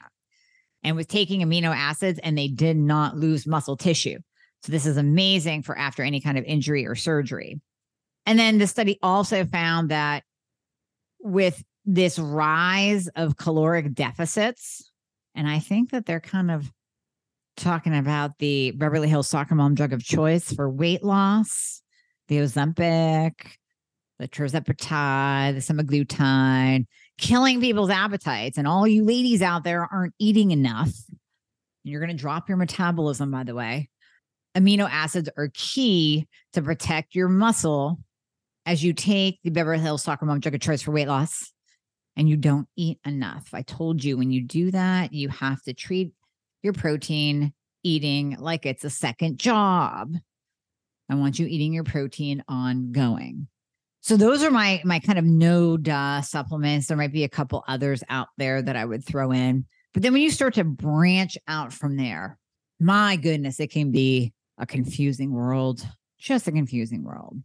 and 0.83 0.95
was 0.95 1.05
taking 1.05 1.41
amino 1.41 1.75
acids 1.75 2.19
and 2.23 2.37
they 2.37 2.47
did 2.47 2.77
not 2.77 3.15
lose 3.15 3.45
muscle 3.45 3.77
tissue. 3.77 4.17
So 4.63 4.71
this 4.71 4.85
is 4.85 4.97
amazing 4.97 5.63
for 5.63 5.77
after 5.77 6.03
any 6.03 6.21
kind 6.21 6.37
of 6.37 6.43
injury 6.45 6.85
or 6.85 6.95
surgery. 6.95 7.61
And 8.25 8.37
then 8.37 8.57
the 8.57 8.67
study 8.67 8.99
also 9.01 9.45
found 9.45 9.89
that 9.89 10.23
with 11.19 11.63
this 11.85 12.19
rise 12.19 13.07
of 13.15 13.37
caloric 13.37 13.93
deficits, 13.93 14.91
and 15.33 15.47
I 15.47 15.59
think 15.59 15.91
that 15.91 16.05
they're 16.05 16.19
kind 16.19 16.51
of 16.51 16.71
talking 17.57 17.95
about 17.95 18.37
the 18.39 18.71
Beverly 18.71 19.07
Hills 19.07 19.27
soccer 19.27 19.55
mom 19.55 19.75
drug 19.75 19.93
of 19.93 20.03
choice 20.03 20.53
for 20.53 20.69
weight 20.69 21.03
loss, 21.03 21.81
the 22.27 22.37
Ozempic, 22.37 23.33
the 24.21 24.27
tirzepatide, 24.27 25.55
the 25.55 25.73
semaglutide, 25.73 26.85
killing 27.17 27.59
people's 27.59 27.89
appetites. 27.89 28.57
And 28.57 28.67
all 28.67 28.87
you 28.87 29.03
ladies 29.03 29.41
out 29.41 29.63
there 29.63 29.87
aren't 29.91 30.13
eating 30.19 30.51
enough. 30.51 30.91
You're 31.83 31.99
going 31.99 32.15
to 32.15 32.21
drop 32.21 32.47
your 32.47 32.57
metabolism, 32.57 33.31
by 33.31 33.43
the 33.43 33.55
way. 33.55 33.89
Amino 34.55 34.87
acids 34.89 35.27
are 35.37 35.49
key 35.53 36.27
to 36.53 36.61
protect 36.61 37.15
your 37.15 37.29
muscle 37.29 37.99
as 38.67 38.83
you 38.83 38.93
take 38.93 39.39
the 39.43 39.49
Beverly 39.49 39.81
Hills 39.81 40.03
Soccer 40.03 40.25
Mom 40.25 40.39
Drug 40.39 40.53
of 40.53 40.61
Choice 40.61 40.83
for 40.83 40.91
weight 40.91 41.07
loss 41.07 41.51
and 42.15 42.29
you 42.29 42.37
don't 42.37 42.67
eat 42.75 42.99
enough. 43.05 43.49
I 43.53 43.63
told 43.63 44.03
you 44.03 44.17
when 44.17 44.31
you 44.31 44.43
do 44.43 44.69
that, 44.69 45.13
you 45.13 45.29
have 45.29 45.63
to 45.63 45.73
treat 45.73 46.11
your 46.61 46.73
protein 46.73 47.53
eating 47.83 48.35
like 48.37 48.67
it's 48.67 48.83
a 48.83 48.89
second 48.91 49.39
job. 49.39 50.13
I 51.09 51.15
want 51.15 51.39
you 51.39 51.47
eating 51.47 51.73
your 51.73 51.85
protein 51.85 52.43
ongoing. 52.47 53.47
So 54.01 54.17
those 54.17 54.43
are 54.43 54.51
my 54.51 54.81
my 54.83 54.99
kind 54.99 55.19
of 55.19 55.25
no 55.25 55.77
duh 55.77 56.21
supplements. 56.21 56.87
There 56.87 56.97
might 56.97 57.13
be 57.13 57.23
a 57.23 57.29
couple 57.29 57.63
others 57.67 58.03
out 58.09 58.29
there 58.37 58.61
that 58.61 58.75
I 58.75 58.83
would 58.83 59.05
throw 59.05 59.31
in. 59.31 59.65
But 59.93 60.03
then 60.03 60.13
when 60.13 60.21
you 60.21 60.31
start 60.31 60.55
to 60.55 60.63
branch 60.63 61.37
out 61.47 61.71
from 61.71 61.97
there, 61.97 62.37
my 62.79 63.15
goodness, 63.15 63.59
it 63.59 63.71
can 63.71 63.91
be 63.91 64.33
a 64.57 64.65
confusing 64.65 65.31
world, 65.31 65.85
just 66.17 66.47
a 66.47 66.51
confusing 66.51 67.03
world. 67.03 67.37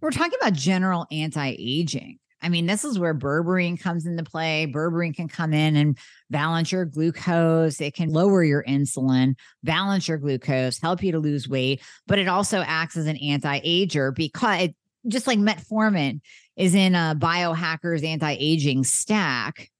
We're 0.00 0.10
talking 0.10 0.38
about 0.40 0.52
general 0.52 1.06
anti 1.10 1.56
aging. 1.58 2.18
I 2.42 2.50
mean, 2.50 2.66
this 2.66 2.84
is 2.84 2.98
where 2.98 3.14
berberine 3.14 3.80
comes 3.80 4.04
into 4.04 4.22
play. 4.22 4.70
Berberine 4.70 5.16
can 5.16 5.28
come 5.28 5.54
in 5.54 5.76
and 5.76 5.96
balance 6.28 6.70
your 6.70 6.84
glucose. 6.84 7.80
It 7.80 7.94
can 7.94 8.10
lower 8.10 8.44
your 8.44 8.62
insulin, 8.64 9.34
balance 9.62 10.06
your 10.06 10.18
glucose, 10.18 10.78
help 10.78 11.02
you 11.02 11.12
to 11.12 11.18
lose 11.18 11.48
weight, 11.48 11.80
but 12.06 12.18
it 12.18 12.28
also 12.28 12.60
acts 12.60 12.98
as 12.98 13.06
an 13.06 13.16
anti 13.16 13.60
ager 13.64 14.12
because 14.12 14.60
it, 14.60 14.76
just 15.06 15.26
like 15.26 15.38
metformin 15.38 16.20
is 16.56 16.74
in 16.74 16.94
a 16.94 17.16
biohacker's 17.18 18.02
anti 18.02 18.36
aging 18.38 18.84
stack, 18.84 19.70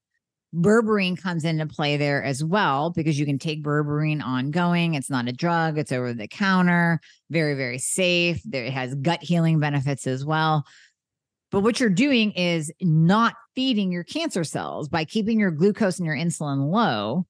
berberine 0.54 1.20
comes 1.20 1.44
into 1.44 1.66
play 1.66 1.96
there 1.96 2.22
as 2.22 2.44
well 2.44 2.90
because 2.90 3.18
you 3.18 3.26
can 3.26 3.38
take 3.38 3.64
berberine 3.64 4.22
ongoing. 4.22 4.94
It's 4.94 5.10
not 5.10 5.28
a 5.28 5.32
drug, 5.32 5.78
it's 5.78 5.92
over 5.92 6.12
the 6.12 6.28
counter, 6.28 7.00
very, 7.30 7.54
very 7.54 7.78
safe. 7.78 8.40
There, 8.44 8.64
it 8.64 8.72
has 8.72 8.94
gut 8.94 9.22
healing 9.22 9.58
benefits 9.58 10.06
as 10.06 10.24
well. 10.24 10.64
But 11.50 11.60
what 11.60 11.78
you're 11.78 11.90
doing 11.90 12.32
is 12.32 12.72
not 12.80 13.34
feeding 13.54 13.92
your 13.92 14.04
cancer 14.04 14.44
cells 14.44 14.88
by 14.88 15.04
keeping 15.04 15.38
your 15.38 15.50
glucose 15.50 15.98
and 15.98 16.06
your 16.06 16.16
insulin 16.16 16.70
low. 16.70 17.26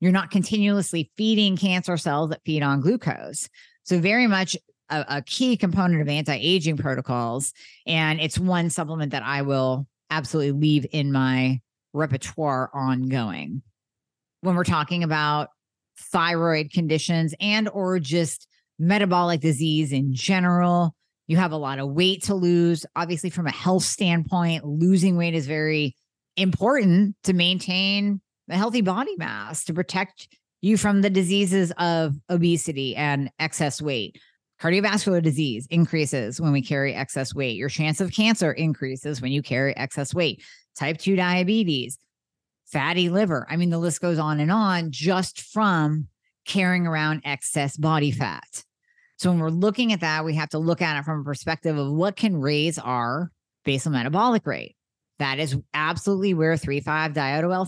You're 0.00 0.12
not 0.12 0.30
continuously 0.30 1.10
feeding 1.16 1.56
cancer 1.56 1.96
cells 1.96 2.30
that 2.30 2.42
feed 2.44 2.62
on 2.62 2.80
glucose. 2.80 3.48
So, 3.84 3.98
very 3.98 4.26
much 4.26 4.56
a, 4.90 5.04
a 5.08 5.22
key 5.22 5.56
component 5.56 6.00
of 6.00 6.08
anti 6.08 6.36
aging 6.40 6.76
protocols. 6.76 7.52
And 7.86 8.20
it's 8.20 8.38
one 8.38 8.70
supplement 8.70 9.12
that 9.12 9.22
I 9.22 9.42
will 9.42 9.86
absolutely 10.10 10.52
leave 10.52 10.86
in 10.92 11.12
my 11.12 11.60
repertoire 11.92 12.70
ongoing 12.74 13.62
when 14.42 14.54
we're 14.54 14.64
talking 14.64 15.02
about 15.02 15.48
thyroid 15.98 16.70
conditions 16.70 17.34
and 17.40 17.68
or 17.70 17.98
just 17.98 18.46
metabolic 18.78 19.40
disease 19.40 19.92
in 19.92 20.14
general 20.14 20.94
You 21.26 21.38
have 21.38 21.52
a 21.52 21.56
lot 21.56 21.80
of 21.80 21.88
weight 21.90 22.22
to 22.24 22.34
lose. 22.34 22.86
Obviously, 22.94 23.30
from 23.30 23.46
a 23.46 23.52
health 23.52 23.82
standpoint, 23.82 24.64
losing 24.64 25.16
weight 25.16 25.34
is 25.34 25.46
very 25.46 25.96
important 26.36 27.16
to 27.24 27.32
maintain 27.32 28.20
a 28.48 28.56
healthy 28.56 28.82
body 28.82 29.16
mass 29.16 29.64
to 29.64 29.74
protect 29.74 30.28
you 30.60 30.76
from 30.76 31.02
the 31.02 31.10
diseases 31.10 31.72
of 31.78 32.14
obesity 32.30 32.94
and 32.94 33.30
excess 33.40 33.82
weight. 33.82 34.20
Cardiovascular 34.60 35.22
disease 35.22 35.66
increases 35.70 36.40
when 36.40 36.52
we 36.52 36.62
carry 36.62 36.94
excess 36.94 37.34
weight. 37.34 37.56
Your 37.56 37.68
chance 37.68 38.00
of 38.00 38.12
cancer 38.12 38.52
increases 38.52 39.20
when 39.20 39.32
you 39.32 39.42
carry 39.42 39.76
excess 39.76 40.14
weight. 40.14 40.42
Type 40.78 40.98
2 40.98 41.16
diabetes, 41.16 41.98
fatty 42.66 43.08
liver. 43.08 43.46
I 43.50 43.56
mean, 43.56 43.70
the 43.70 43.78
list 43.78 44.00
goes 44.00 44.18
on 44.18 44.40
and 44.40 44.50
on 44.50 44.90
just 44.90 45.40
from 45.40 46.08
carrying 46.46 46.86
around 46.86 47.22
excess 47.24 47.76
body 47.76 48.10
fat. 48.10 48.64
So 49.18 49.30
when 49.30 49.40
we're 49.40 49.48
looking 49.48 49.92
at 49.92 50.00
that, 50.00 50.24
we 50.24 50.34
have 50.34 50.50
to 50.50 50.58
look 50.58 50.82
at 50.82 50.98
it 50.98 51.04
from 51.04 51.20
a 51.20 51.24
perspective 51.24 51.76
of 51.76 51.92
what 51.92 52.16
can 52.16 52.36
raise 52.36 52.78
our 52.78 53.30
basal 53.64 53.92
metabolic 53.92 54.46
rate. 54.46 54.76
That 55.18 55.38
is 55.38 55.56
absolutely 55.72 56.34
where 56.34 56.52
3,5 56.54 57.14
diotyl 57.14 57.66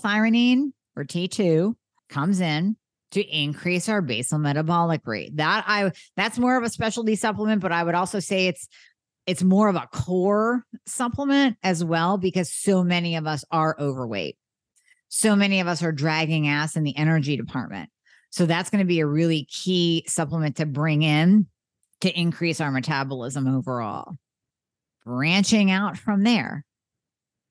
or 0.97 1.05
T2 1.05 1.75
comes 2.09 2.41
in 2.41 2.77
to 3.13 3.23
increase 3.23 3.89
our 3.89 4.03
basal 4.03 4.39
metabolic 4.39 5.07
rate. 5.07 5.37
That 5.37 5.65
I 5.67 5.93
that's 6.17 6.39
more 6.39 6.57
of 6.57 6.65
a 6.65 6.71
specialty 6.71 7.17
supplement, 7.17 7.63
but 7.63 7.73
I 7.73 7.83
would 7.83 7.95
also 7.95 8.21
say 8.21 8.47
it's 8.47 8.69
it's 9.27 9.43
more 9.43 9.69
of 9.69 9.77
a 9.77 9.89
core 9.93 10.65
supplement 10.87 11.57
as 11.63 11.85
well 11.85 12.17
because 12.17 12.53
so 12.53 12.83
many 12.83 13.17
of 13.17 13.27
us 13.27 13.45
are 13.51 13.77
overweight. 13.79 14.37
So 15.09 15.37
many 15.37 15.61
of 15.61 15.67
us 15.67 15.83
are 15.83 15.93
dragging 15.93 16.49
ass 16.49 16.77
in 16.77 16.83
the 16.83 16.97
energy 16.97 17.37
department. 17.37 17.91
So 18.31 18.47
that's 18.47 18.71
going 18.71 18.81
to 18.81 18.87
be 18.87 19.01
a 19.01 19.07
really 19.07 19.45
key 19.45 20.05
supplement 20.07 20.57
to 20.57 20.67
bring 20.67 21.03
in 21.03 21.47
to 22.01 22.19
increase 22.19 22.61
our 22.61 22.71
metabolism 22.71 23.47
overall. 23.47 24.17
Branching 25.05 25.71
out 25.71 25.97
from 25.97 26.23
there, 26.23 26.65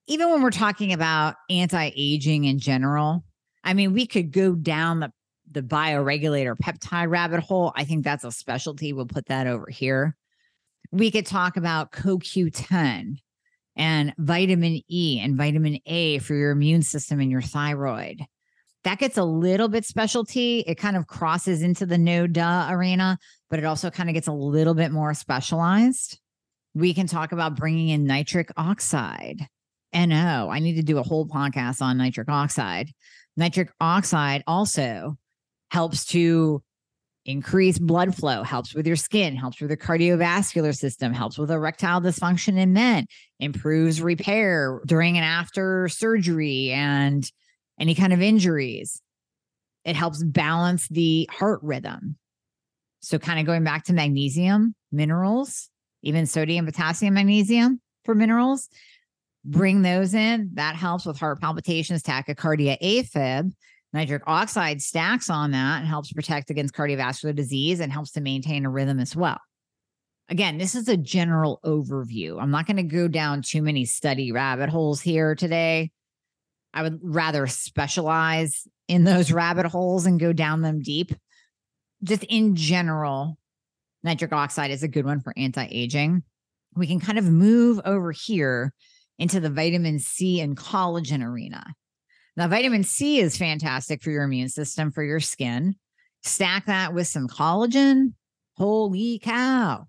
even 0.07 0.31
when 0.31 0.41
we're 0.41 0.51
talking 0.51 0.93
about 0.93 1.35
anti-aging 1.49 2.45
in 2.45 2.59
general, 2.59 3.23
I 3.63 3.73
mean, 3.73 3.93
we 3.93 4.05
could 4.07 4.31
go 4.31 4.53
down 4.53 4.99
the 4.99 5.11
the 5.51 5.61
bioregulator 5.61 6.55
peptide 6.57 7.09
rabbit 7.09 7.41
hole. 7.41 7.71
I 7.75 7.83
think 7.83 8.03
that's 8.03 8.23
a 8.23 8.31
specialty. 8.31 8.93
We'll 8.93 9.05
put 9.05 9.27
that 9.27 9.47
over 9.47 9.69
here. 9.69 10.15
We 10.91 11.11
could 11.11 11.25
talk 11.25 11.57
about 11.57 11.91
CoQ10 11.91 13.17
and 13.75 14.13
vitamin 14.17 14.81
E 14.89 15.19
and 15.21 15.37
vitamin 15.37 15.79
A 15.85 16.19
for 16.19 16.33
your 16.33 16.51
immune 16.51 16.81
system 16.81 17.19
and 17.19 17.31
your 17.31 17.41
thyroid. 17.41 18.25
That 18.83 18.99
gets 18.99 19.17
a 19.17 19.23
little 19.23 19.67
bit 19.67 19.85
specialty. 19.85 20.59
It 20.61 20.75
kind 20.75 20.95
of 20.95 21.07
crosses 21.07 21.61
into 21.61 21.85
the 21.85 21.97
no 21.97 22.25
duh 22.25 22.67
arena, 22.69 23.17
but 23.49 23.59
it 23.59 23.65
also 23.65 23.89
kind 23.89 24.09
of 24.09 24.13
gets 24.13 24.27
a 24.27 24.33
little 24.33 24.73
bit 24.73 24.91
more 24.91 25.13
specialized. 25.13 26.19
We 26.73 26.93
can 26.93 27.07
talk 27.07 27.31
about 27.31 27.55
bringing 27.55 27.89
in 27.89 28.05
nitric 28.05 28.51
oxide. 28.55 29.47
NO. 29.93 30.49
I 30.51 30.59
need 30.59 30.75
to 30.75 30.83
do 30.83 30.97
a 30.97 31.03
whole 31.03 31.27
podcast 31.27 31.81
on 31.81 31.97
nitric 31.97 32.29
oxide. 32.29 32.91
Nitric 33.35 33.71
oxide 33.79 34.43
also 34.45 35.17
helps 35.69 36.05
to 36.05 36.61
increase 37.25 37.77
blood 37.77 38.15
flow, 38.15 38.41
helps 38.41 38.73
with 38.73 38.87
your 38.87 38.95
skin, 38.95 39.35
helps 39.35 39.59
with 39.59 39.69
the 39.69 39.77
cardiovascular 39.77 40.75
system, 40.75 41.13
helps 41.13 41.37
with 41.37 41.51
erectile 41.51 41.99
dysfunction 41.99 42.57
in 42.57 42.71
men, 42.71 43.05
improves 43.39 44.01
repair 44.01 44.81
during 44.85 45.17
and 45.17 45.25
after 45.25 45.89
surgery 45.89 46.71
and 46.71 47.29
any 47.79 47.93
kind 47.93 48.13
of 48.13 48.21
injuries. 48.21 49.01
It 49.83 49.95
helps 49.95 50.23
balance 50.23 50.87
the 50.87 51.29
heart 51.31 51.59
rhythm. 51.61 52.17
So, 53.01 53.19
kind 53.19 53.39
of 53.39 53.45
going 53.45 53.63
back 53.63 53.85
to 53.85 53.93
magnesium, 53.93 54.73
minerals, 54.91 55.69
even 56.03 56.25
sodium, 56.25 56.65
potassium, 56.65 57.13
magnesium 57.13 57.81
for 58.05 58.15
minerals, 58.15 58.69
bring 59.45 59.81
those 59.81 60.13
in. 60.13 60.51
That 60.53 60.75
helps 60.75 61.05
with 61.05 61.17
heart 61.19 61.39
palpitations, 61.39 62.03
tachycardia, 62.03 62.77
AFib. 62.81 63.51
Nitric 63.93 64.23
oxide 64.27 64.81
stacks 64.81 65.29
on 65.29 65.51
that 65.51 65.79
and 65.79 65.87
helps 65.87 66.11
protect 66.11 66.49
against 66.49 66.75
cardiovascular 66.75 67.33
disease 67.33 67.79
and 67.79 67.91
helps 67.91 68.11
to 68.11 68.21
maintain 68.21 68.65
a 68.65 68.69
rhythm 68.69 68.99
as 68.99 69.15
well. 69.15 69.39
Again, 70.29 70.57
this 70.57 70.75
is 70.75 70.89
a 70.89 70.97
general 70.97 71.59
overview. 71.63 72.41
I'm 72.41 72.51
not 72.51 72.67
going 72.67 72.77
to 72.77 72.83
go 72.83 73.07
down 73.07 73.41
too 73.41 73.61
many 73.61 73.85
study 73.85 74.33
rabbit 74.33 74.69
holes 74.69 74.99
here 75.01 75.35
today. 75.35 75.91
I 76.73 76.83
would 76.83 76.99
rather 77.01 77.47
specialize 77.47 78.67
in 78.89 79.05
those 79.05 79.31
rabbit 79.31 79.65
holes 79.65 80.05
and 80.05 80.19
go 80.19 80.33
down 80.33 80.61
them 80.61 80.81
deep. 80.81 81.13
Just 82.03 82.23
in 82.25 82.55
general, 82.55 83.37
nitric 84.03 84.33
oxide 84.33 84.71
is 84.71 84.83
a 84.83 84.87
good 84.89 85.05
one 85.05 85.21
for 85.21 85.33
anti 85.37 85.65
aging. 85.71 86.23
We 86.75 86.87
can 86.87 86.99
kind 86.99 87.17
of 87.17 87.25
move 87.25 87.79
over 87.85 88.11
here 88.11 88.73
into 89.17 89.39
the 89.39 89.49
vitamin 89.49 89.97
C 89.99 90.41
and 90.41 90.57
collagen 90.57 91.23
arena. 91.23 91.63
Now, 92.37 92.47
vitamin 92.47 92.83
C 92.83 93.19
is 93.19 93.35
fantastic 93.35 94.03
for 94.03 94.11
your 94.11 94.23
immune 94.23 94.49
system, 94.49 94.91
for 94.91 95.03
your 95.03 95.19
skin. 95.19 95.75
Stack 96.21 96.67
that 96.67 96.93
with 96.93 97.07
some 97.07 97.27
collagen. 97.27 98.13
Holy 98.57 99.17
cow. 99.17 99.87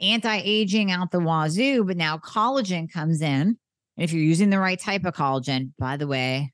Anti 0.00 0.40
aging 0.44 0.92
out 0.92 1.10
the 1.10 1.18
wazoo, 1.18 1.82
but 1.84 1.96
now 1.96 2.16
collagen 2.16 2.90
comes 2.90 3.20
in. 3.20 3.58
And 3.96 4.04
if 4.04 4.12
you're 4.12 4.22
using 4.22 4.50
the 4.50 4.60
right 4.60 4.78
type 4.78 5.04
of 5.04 5.14
collagen, 5.14 5.72
by 5.80 5.96
the 5.96 6.06
way, 6.06 6.52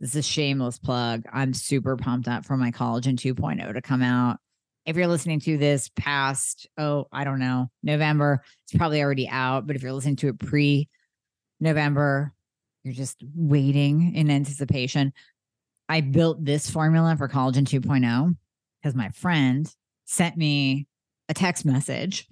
this 0.00 0.10
is 0.10 0.16
a 0.16 0.22
shameless 0.22 0.78
plug. 0.78 1.22
I'm 1.32 1.54
super 1.54 1.96
pumped 1.96 2.26
up 2.26 2.44
for 2.44 2.56
my 2.56 2.72
collagen 2.72 3.14
2.0 3.14 3.72
to 3.72 3.80
come 3.80 4.02
out. 4.02 4.38
If 4.84 4.96
you're 4.96 5.06
listening 5.06 5.38
to 5.40 5.56
this 5.56 5.88
past, 5.94 6.66
oh, 6.76 7.06
I 7.12 7.22
don't 7.22 7.38
know, 7.38 7.70
November, 7.84 8.42
it's 8.64 8.76
probably 8.76 9.02
already 9.02 9.28
out. 9.28 9.68
But 9.68 9.76
if 9.76 9.82
you're 9.82 9.92
listening 9.92 10.16
to 10.16 10.28
it 10.28 10.38
pre 10.40 10.88
November, 11.60 12.32
you're 12.82 12.94
just 12.94 13.22
waiting 13.34 14.14
in 14.14 14.30
anticipation. 14.30 15.12
I 15.88 16.00
built 16.00 16.44
this 16.44 16.68
formula 16.68 17.16
for 17.16 17.28
collagen 17.28 17.64
2.0 17.64 18.36
because 18.82 18.94
my 18.94 19.08
friend 19.10 19.72
sent 20.04 20.36
me 20.36 20.86
a 21.28 21.34
text 21.34 21.64
message 21.64 22.26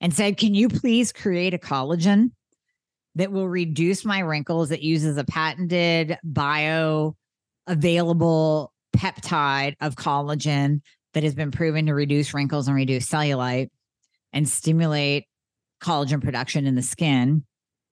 and 0.00 0.14
said, 0.14 0.36
Can 0.36 0.54
you 0.54 0.68
please 0.68 1.12
create 1.12 1.54
a 1.54 1.58
collagen 1.58 2.30
that 3.16 3.32
will 3.32 3.48
reduce 3.48 4.04
my 4.04 4.20
wrinkles 4.20 4.68
that 4.68 4.82
uses 4.82 5.16
a 5.16 5.24
patented 5.24 6.18
bio 6.22 7.16
available 7.66 8.72
peptide 8.96 9.74
of 9.80 9.96
collagen 9.96 10.80
that 11.14 11.22
has 11.22 11.34
been 11.34 11.50
proven 11.50 11.86
to 11.86 11.94
reduce 11.94 12.32
wrinkles 12.34 12.68
and 12.68 12.76
reduce 12.76 13.08
cellulite 13.08 13.68
and 14.32 14.48
stimulate 14.48 15.26
collagen 15.82 16.22
production 16.22 16.66
in 16.66 16.74
the 16.74 16.82
skin? 16.82 17.44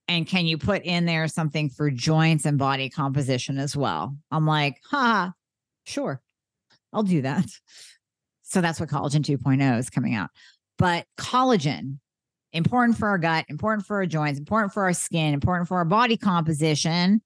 And 0.09 0.27
can 0.27 0.47
you 0.47 0.57
put 0.59 0.83
in 0.85 1.05
there 1.05 1.29
something 1.29 1.68
for 1.68 1.90
joints 1.90 2.47
and 2.47 2.59
body 2.59 2.88
composition 2.88 3.59
as 3.59 3.77
well? 3.77 4.16
I'm 4.31 4.47
like, 4.47 4.79
ha, 4.90 5.33
sure, 5.85 6.21
I'll 6.92 7.03
do 7.03 7.23
that. 7.23 7.47
So 8.42 8.62
that's 8.62 8.81
what 8.81 8.88
collagen 8.88 9.21
2.0 9.21 9.79
is 9.79 9.90
coming 9.90 10.14
out. 10.14 10.31
But 10.79 11.05
collagen, 11.18 11.99
important 12.55 12.97
for 12.97 13.09
our 13.09 13.18
gut, 13.18 13.44
important 13.49 13.87
for 13.87 13.97
our 13.97 14.07
joints, 14.07 14.38
important 14.38 14.73
for 14.73 14.85
our 14.85 14.94
skin, 14.94 15.35
important 15.35 15.68
for 15.68 15.77
our 15.77 15.85
body 15.85 16.16
composition. 16.16 17.21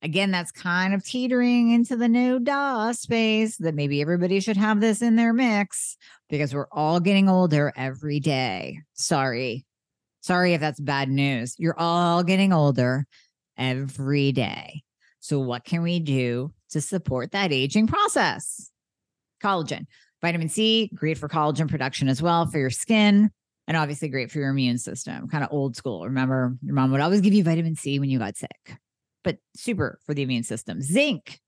Again, 0.00 0.30
that's 0.30 0.52
kind 0.52 0.94
of 0.94 1.02
teetering 1.02 1.70
into 1.70 1.96
the 1.96 2.08
no 2.08 2.38
duh 2.38 2.92
space 2.92 3.56
that 3.56 3.74
maybe 3.74 4.00
everybody 4.00 4.38
should 4.38 4.56
have 4.56 4.80
this 4.80 5.02
in 5.02 5.16
their 5.16 5.32
mix 5.32 5.96
because 6.28 6.54
we're 6.54 6.68
all 6.70 7.00
getting 7.00 7.28
older 7.28 7.72
every 7.74 8.20
day. 8.20 8.78
Sorry, 8.92 9.64
Sorry 10.24 10.54
if 10.54 10.60
that's 10.62 10.80
bad 10.80 11.10
news. 11.10 11.54
You're 11.58 11.78
all 11.78 12.22
getting 12.22 12.50
older 12.50 13.04
every 13.58 14.32
day. 14.32 14.82
So, 15.20 15.38
what 15.38 15.66
can 15.66 15.82
we 15.82 16.00
do 16.00 16.50
to 16.70 16.80
support 16.80 17.32
that 17.32 17.52
aging 17.52 17.88
process? 17.88 18.70
Collagen, 19.42 19.84
vitamin 20.22 20.48
C, 20.48 20.90
great 20.94 21.18
for 21.18 21.28
collagen 21.28 21.68
production 21.68 22.08
as 22.08 22.22
well 22.22 22.46
for 22.46 22.58
your 22.58 22.70
skin, 22.70 23.28
and 23.68 23.76
obviously 23.76 24.08
great 24.08 24.30
for 24.30 24.38
your 24.38 24.48
immune 24.48 24.78
system. 24.78 25.28
Kind 25.28 25.44
of 25.44 25.52
old 25.52 25.76
school. 25.76 26.06
Remember, 26.06 26.56
your 26.62 26.74
mom 26.74 26.90
would 26.92 27.02
always 27.02 27.20
give 27.20 27.34
you 27.34 27.44
vitamin 27.44 27.76
C 27.76 27.98
when 27.98 28.08
you 28.08 28.18
got 28.18 28.38
sick, 28.38 28.78
but 29.24 29.36
super 29.54 29.98
for 30.06 30.14
the 30.14 30.22
immune 30.22 30.44
system. 30.44 30.80
Zinc 30.80 31.38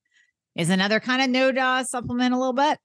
is 0.55 0.69
another 0.69 1.01
kind 1.01 1.23
of 1.23 1.31
no 1.31 1.51
duh 1.51 1.83
supplement 1.85 2.35
a 2.35 2.39
little 2.39 2.53
bit. 2.53 2.79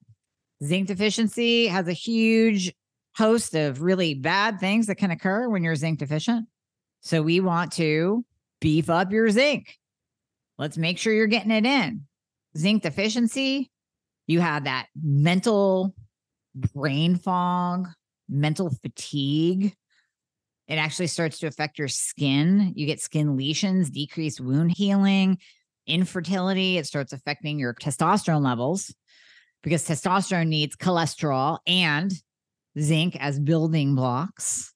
Zinc 0.63 0.88
deficiency 0.88 1.67
has 1.67 1.89
a 1.89 1.93
huge 1.93 2.71
host 3.15 3.56
of 3.56 3.82
really 3.82 4.13
bad 4.13 4.60
things 4.60 4.88
that 4.88 4.95
can 4.95 5.12
occur 5.12 5.50
when 5.50 5.63
you're 5.63 5.76
zinc 5.76 6.00
deficient. 6.00 6.47
So 7.02 7.21
we 7.21 7.39
want 7.39 7.71
to 7.74 8.26
beef 8.60 8.89
up 8.89 9.12
your 9.12 9.30
zinc. 9.30 9.78
Let's 10.58 10.78
make 10.78 10.97
sure 10.97 11.13
you're 11.13 11.28
getting 11.28 11.52
it 11.52 11.65
in. 11.65 12.06
Zinc 12.58 12.84
deficiency, 12.84 13.71
you 14.28 14.39
have 14.39 14.65
that 14.65 14.88
mental 15.02 15.95
brain 16.54 17.15
fog, 17.15 17.88
mental 18.30 18.69
fatigue. 18.69 19.74
It 20.67 20.76
actually 20.76 21.08
starts 21.08 21.39
to 21.39 21.47
affect 21.47 21.80
your 21.80 21.88
skin. 21.88 22.74
You 22.76 22.86
get 22.86 23.02
skin 23.02 23.36
lesions, 23.36 23.89
decreased 23.89 24.39
wound 24.39 24.71
healing, 24.71 25.38
infertility. 25.88 26.78
It 26.78 26.86
starts 26.86 27.13
affecting 27.13 27.60
your 27.60 27.74
testosterone 27.74 28.43
levels 28.43 28.93
because 29.63 29.86
testosterone 29.88 30.47
needs 30.47 30.76
cholesterol 30.76 31.60
and 31.65 32.12
zinc 32.80 33.16
as 33.20 33.40
building 33.40 33.96
blocks 33.96 34.74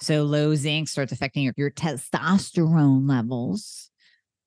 So 0.00 0.24
low 0.24 0.54
zinc 0.54 0.88
starts 0.88 1.12
affecting 1.12 1.44
your, 1.44 1.54
your 1.56 1.70
testosterone 1.70 3.08
levels 3.08 3.90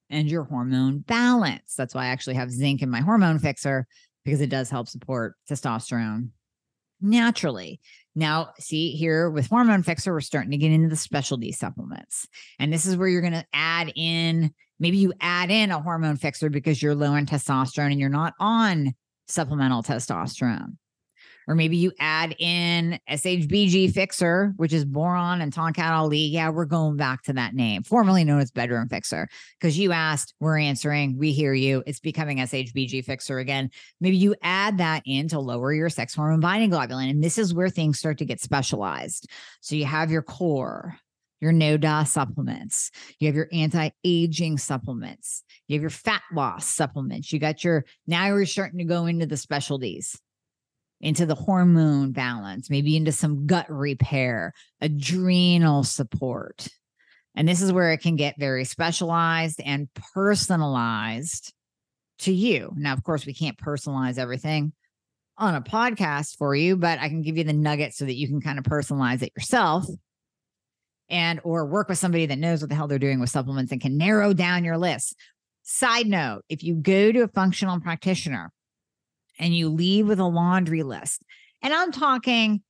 and 0.10 0.30
your 0.30 0.44
hormone 0.44 1.00
balance. 1.00 1.74
That's 1.76 1.96
why 1.96 2.06
I 2.06 2.08
actually 2.08 2.36
have 2.36 2.52
zinc 2.52 2.82
in 2.82 2.90
my 2.90 3.02
hormone 3.02 3.40
fixer 3.40 3.88
because 4.24 4.42
it 4.42 4.50
does 4.50 4.70
help 4.70 4.88
support 4.88 5.36
testosterone 5.50 6.30
naturally. 7.02 7.80
Now, 8.16 8.52
see 8.60 8.92
here 8.92 9.30
with 9.30 9.48
hormone 9.48 9.84
fixer, 9.84 10.12
we're 10.12 10.22
starting 10.22 10.52
to 10.52 10.58
get 10.58 10.72
into 10.72 10.90
the 10.90 10.96
specialty 10.96 11.52
supplements. 11.52 12.28
And 12.60 12.74
this 12.74 12.86
is 12.86 12.98
where 12.98 13.08
you're 13.08 13.22
going 13.22 13.34
to 13.34 13.46
add 13.54 13.92
in 13.96 14.54
maybe 14.80 14.98
you 14.98 15.14
add 15.22 15.50
in 15.50 15.72
a 15.72 15.82
hormone 15.82 16.18
fixer 16.18 16.50
because 16.50 16.82
you're 16.82 16.96
low 16.96 17.16
in 17.16 17.26
testosterone 17.26 17.92
and 17.92 18.00
you're 18.00 18.10
not 18.10 18.34
on 18.40 18.94
supplemental 19.28 19.84
testosterone. 19.84 20.78
Or 21.48 21.56
maybe 21.56 21.78
you 21.78 21.94
add 22.00 22.36
in 22.40 23.00
SHBG 23.10 23.94
Fixer, 23.94 24.54
which 24.58 24.74
is 24.74 24.84
boron 24.84 25.40
and 25.40 25.54
Tongkat 25.54 25.92
Ali. 25.92 26.20
Yeah, 26.20 26.50
we're 26.50 26.66
going 26.66 26.98
back 26.98 27.24
to 27.24 27.34
that 27.34 27.56
name, 27.56 27.84
formerly 27.84 28.26
known 28.26 28.42
as 28.42 28.52
Bedroom 28.52 28.90
Fixer, 28.90 29.30
because 29.60 29.80
you 29.80 29.94
asked, 29.94 30.34
we're 30.42 30.60
answering, 30.60 31.18
we 31.18 31.32
hear 31.32 31.54
you. 31.54 31.84
It's 31.88 32.02
becoming 32.02 32.40
SHBG 32.40 33.06
Fixer 33.06 33.40
again. 33.40 33.70
Maybe 34.02 34.18
you 34.18 34.36
add 34.44 34.80
that 34.80 35.04
in 35.06 35.30
to 35.30 35.40
lower 35.40 35.74
your 35.74 35.90
sex 35.90 36.14
hormone 36.14 36.42
binding 36.42 36.72
globulin. 36.72 37.10
And 37.10 37.24
this 37.24 37.38
is 37.38 37.54
where 37.54 37.70
things 37.70 37.98
start 37.98 38.18
to 38.18 38.26
get 38.26 38.42
specialized. 38.42 39.30
So 39.62 39.76
you 39.76 39.86
have 39.86 40.12
your 40.12 40.24
core, 40.24 40.98
your 41.40 41.54
no 41.54 41.78
DOS 41.78 42.12
supplements. 42.12 42.92
You 43.20 43.28
have 43.28 43.36
your 43.36 43.48
anti-aging 43.54 44.58
supplements. 44.58 45.44
You 45.68 45.76
have 45.76 45.82
your 45.82 45.90
fat 45.92 46.24
loss 46.34 46.66
supplements. 46.66 47.32
You 47.32 47.40
got 47.40 47.64
your 47.64 47.86
now 48.06 48.28
you're 48.28 48.46
starting 48.46 48.80
to 48.80 48.86
go 48.86 49.06
into 49.06 49.26
the 49.26 49.38
specialties 49.38 50.20
into 51.00 51.26
the 51.26 51.36
hormone 51.36 52.12
balance, 52.12 52.70
maybe 52.70 52.96
into 52.96 53.12
some 53.12 53.46
gut 53.46 53.66
repair, 53.70 54.54
adrenal 54.82 55.84
support. 55.84 56.68
And 57.36 57.48
this 57.48 57.62
is 57.62 57.72
where 57.72 57.92
it 57.92 58.00
can 58.00 58.16
get 58.16 58.40
very 58.40 58.66
specialized 58.66 59.62
and 59.64 59.88
personalized 60.14 61.54
to 62.20 62.34
you. 62.34 62.74
Now, 62.76 62.94
of 62.94 63.04
course, 63.04 63.26
we 63.26 63.34
can't 63.34 63.58
personalize 63.58 64.18
everything 64.18 64.74
on 65.38 65.54
a 65.54 65.62
podcast 65.62 66.38
for 66.38 66.56
you, 66.56 66.76
but 66.76 67.00
I 67.00 67.10
can 67.10 67.22
give 67.22 67.38
you 67.38 67.44
the 67.44 67.54
nuggets 67.54 67.98
so 67.98 68.06
that 68.06 68.16
you 68.16 68.28
can 68.28 68.42
kind 68.42 68.58
of 68.58 68.66
personalize 68.66 69.22
it 69.22 69.34
yourself 69.36 69.86
and 71.10 71.40
or 71.44 71.68
work 71.68 71.90
with 71.90 72.00
somebody 72.00 72.26
that 72.26 72.40
knows 72.40 72.62
what 72.62 72.70
the 72.70 72.76
hell 72.76 72.88
they're 72.88 72.98
doing 72.98 73.20
with 73.20 73.30
supplements 73.30 73.72
and 73.72 73.80
can 73.80 73.98
narrow 73.98 74.34
down 74.34 74.64
your 74.64 74.78
list. 74.78 75.16
Side 75.62 76.08
note, 76.08 76.42
if 76.50 76.64
you 76.64 76.76
go 76.76 77.12
to 77.12 77.22
a 77.22 77.28
functional 77.28 77.80
practitioner 77.80 78.52
and 79.40 79.56
you 79.56 79.70
leave 79.70 80.08
with 80.08 80.20
a 80.20 80.26
laundry 80.26 80.84
list. 80.84 81.24
And 81.62 81.74
I'm 81.74 81.92
talking 81.92 82.62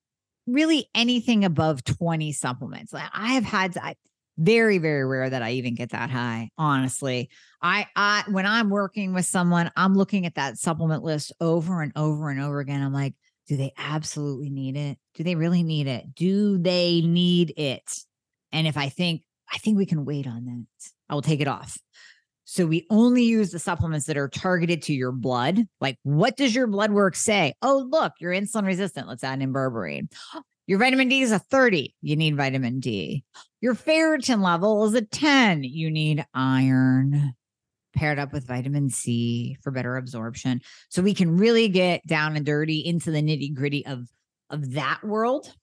really 0.45 0.89
anything 0.95 1.43
above 1.43 1.83
20 1.83 2.31
supplements. 2.31 2.93
Like 2.93 3.09
I 3.13 3.33
have 3.33 3.43
had 3.43 3.77
I, 3.77 3.95
very 4.37 4.77
very 4.77 5.03
rare 5.05 5.29
that 5.29 5.41
I 5.41 5.53
even 5.53 5.75
get 5.75 5.89
that 5.89 6.09
high, 6.09 6.49
honestly. 6.57 7.29
I 7.61 7.87
I 7.95 8.23
when 8.29 8.45
I'm 8.45 8.69
working 8.69 9.13
with 9.13 9.25
someone, 9.25 9.71
I'm 9.75 9.95
looking 9.95 10.25
at 10.25 10.35
that 10.35 10.57
supplement 10.57 11.03
list 11.03 11.33
over 11.41 11.81
and 11.81 11.91
over 11.95 12.29
and 12.29 12.39
over 12.39 12.59
again. 12.59 12.81
I'm 12.81 12.93
like, 12.93 13.15
do 13.47 13.57
they 13.57 13.73
absolutely 13.77 14.49
need 14.49 14.77
it? 14.77 14.97
Do 15.15 15.23
they 15.23 15.35
really 15.35 15.63
need 15.63 15.87
it? 15.87 16.13
Do 16.13 16.57
they 16.57 17.01
need 17.01 17.53
it? 17.57 17.91
And 18.51 18.67
if 18.67 18.77
I 18.77 18.89
think 18.89 19.23
I 19.51 19.57
think 19.57 19.77
we 19.77 19.85
can 19.85 20.05
wait 20.05 20.27
on 20.27 20.45
that, 20.45 20.89
I 21.09 21.15
will 21.15 21.21
take 21.21 21.41
it 21.41 21.47
off. 21.47 21.77
So 22.49 22.65
we 22.65 22.87
only 22.89 23.23
use 23.23 23.51
the 23.51 23.59
supplements 23.59 24.05
that 24.05 24.15
are 24.15 24.29
targeted 24.29 24.81
to 24.83 24.93
your 24.93 25.11
blood. 25.11 25.67
Like, 25.81 25.97
what 26.03 26.37
does 26.37 26.55
your 26.55 26.65
blood 26.65 26.91
work 26.91 27.13
say? 27.13 27.53
Oh, 27.61 27.85
look, 27.89 28.13
you're 28.21 28.31
insulin 28.31 28.65
resistant. 28.65 29.05
Let's 29.05 29.23
add 29.23 29.41
in 29.41 29.53
berberine. 29.53 30.09
Your 30.65 30.79
vitamin 30.79 31.07
D 31.07 31.21
is 31.21 31.31
a 31.31 31.39
30. 31.39 31.95
You 32.01 32.17
need 32.17 32.35
vitamin 32.35 32.81
D. 32.81 33.23
Your 33.61 33.73
ferritin 33.73 34.41
level 34.41 34.83
is 34.83 34.93
a 34.95 35.01
10. 35.01 35.63
You 35.63 35.89
need 35.89 36.25
iron 36.33 37.33
paired 37.95 38.19
up 38.19 38.33
with 38.33 38.45
vitamin 38.45 38.89
C 38.89 39.57
for 39.61 39.71
better 39.71 39.95
absorption. 39.95 40.59
So 40.89 41.01
we 41.01 41.13
can 41.13 41.37
really 41.37 41.69
get 41.69 42.05
down 42.05 42.35
and 42.35 42.45
dirty 42.45 42.79
into 42.79 43.11
the 43.11 43.21
nitty 43.21 43.53
gritty 43.53 43.85
of, 43.85 44.09
of 44.49 44.73
that 44.73 45.05
world. 45.05 45.53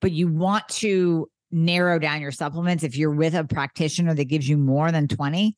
But 0.00 0.10
you 0.10 0.26
want 0.26 0.68
to 0.68 1.28
narrow 1.52 2.00
down 2.00 2.20
your 2.20 2.32
supplements. 2.32 2.82
If 2.82 2.96
you're 2.96 3.14
with 3.14 3.34
a 3.34 3.44
practitioner 3.44 4.14
that 4.14 4.24
gives 4.24 4.48
you 4.48 4.58
more 4.58 4.90
than 4.90 5.06
20, 5.06 5.56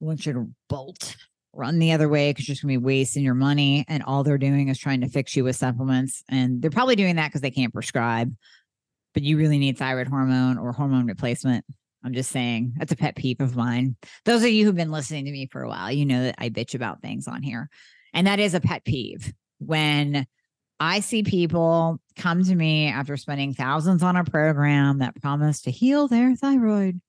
Want 0.00 0.26
you 0.26 0.32
to 0.34 0.50
bolt, 0.68 1.16
run 1.52 1.78
the 1.78 1.92
other 1.92 2.08
way 2.08 2.30
because 2.30 2.46
you're 2.46 2.54
just 2.54 2.62
going 2.62 2.74
to 2.74 2.80
be 2.80 2.84
wasting 2.84 3.24
your 3.24 3.34
money. 3.34 3.84
And 3.88 4.02
all 4.02 4.22
they're 4.22 4.38
doing 4.38 4.68
is 4.68 4.78
trying 4.78 5.00
to 5.00 5.08
fix 5.08 5.34
you 5.34 5.44
with 5.44 5.56
supplements. 5.56 6.22
And 6.28 6.60
they're 6.60 6.70
probably 6.70 6.96
doing 6.96 7.16
that 7.16 7.28
because 7.28 7.40
they 7.40 7.50
can't 7.50 7.72
prescribe, 7.72 8.34
but 9.14 9.22
you 9.22 9.38
really 9.38 9.58
need 9.58 9.78
thyroid 9.78 10.08
hormone 10.08 10.58
or 10.58 10.72
hormone 10.72 11.06
replacement. 11.06 11.64
I'm 12.04 12.12
just 12.12 12.30
saying 12.30 12.74
that's 12.76 12.92
a 12.92 12.96
pet 12.96 13.16
peeve 13.16 13.40
of 13.40 13.56
mine. 13.56 13.96
Those 14.24 14.44
of 14.44 14.50
you 14.50 14.64
who've 14.64 14.76
been 14.76 14.92
listening 14.92 15.24
to 15.24 15.32
me 15.32 15.48
for 15.50 15.62
a 15.62 15.68
while, 15.68 15.90
you 15.90 16.06
know 16.06 16.24
that 16.24 16.36
I 16.38 16.50
bitch 16.50 16.74
about 16.74 17.02
things 17.02 17.26
on 17.26 17.42
here. 17.42 17.68
And 18.14 18.26
that 18.26 18.38
is 18.38 18.54
a 18.54 18.60
pet 18.60 18.84
peeve 18.84 19.32
when 19.58 20.26
I 20.78 21.00
see 21.00 21.22
people 21.22 21.98
come 22.16 22.44
to 22.44 22.54
me 22.54 22.88
after 22.88 23.16
spending 23.16 23.54
thousands 23.54 24.02
on 24.02 24.16
a 24.16 24.24
program 24.24 24.98
that 24.98 25.20
promised 25.20 25.64
to 25.64 25.70
heal 25.70 26.06
their 26.06 26.36
thyroid 26.36 27.00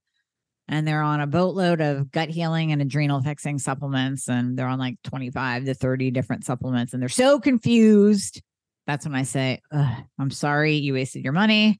and 0.67 0.87
they're 0.87 1.01
on 1.01 1.21
a 1.21 1.27
boatload 1.27 1.81
of 1.81 2.11
gut 2.11 2.29
healing 2.29 2.71
and 2.71 2.81
adrenal 2.81 3.21
fixing 3.21 3.57
supplements 3.57 4.27
and 4.27 4.57
they're 4.57 4.67
on 4.67 4.79
like 4.79 4.97
25 5.03 5.65
to 5.65 5.73
30 5.73 6.11
different 6.11 6.45
supplements 6.45 6.93
and 6.93 7.01
they're 7.01 7.09
so 7.09 7.39
confused. 7.39 8.41
That's 8.85 9.05
when 9.05 9.15
i 9.15 9.23
say 9.23 9.61
i'm 9.71 10.31
sorry 10.31 10.75
you 10.75 10.93
wasted 10.93 11.23
your 11.23 11.33
money. 11.33 11.79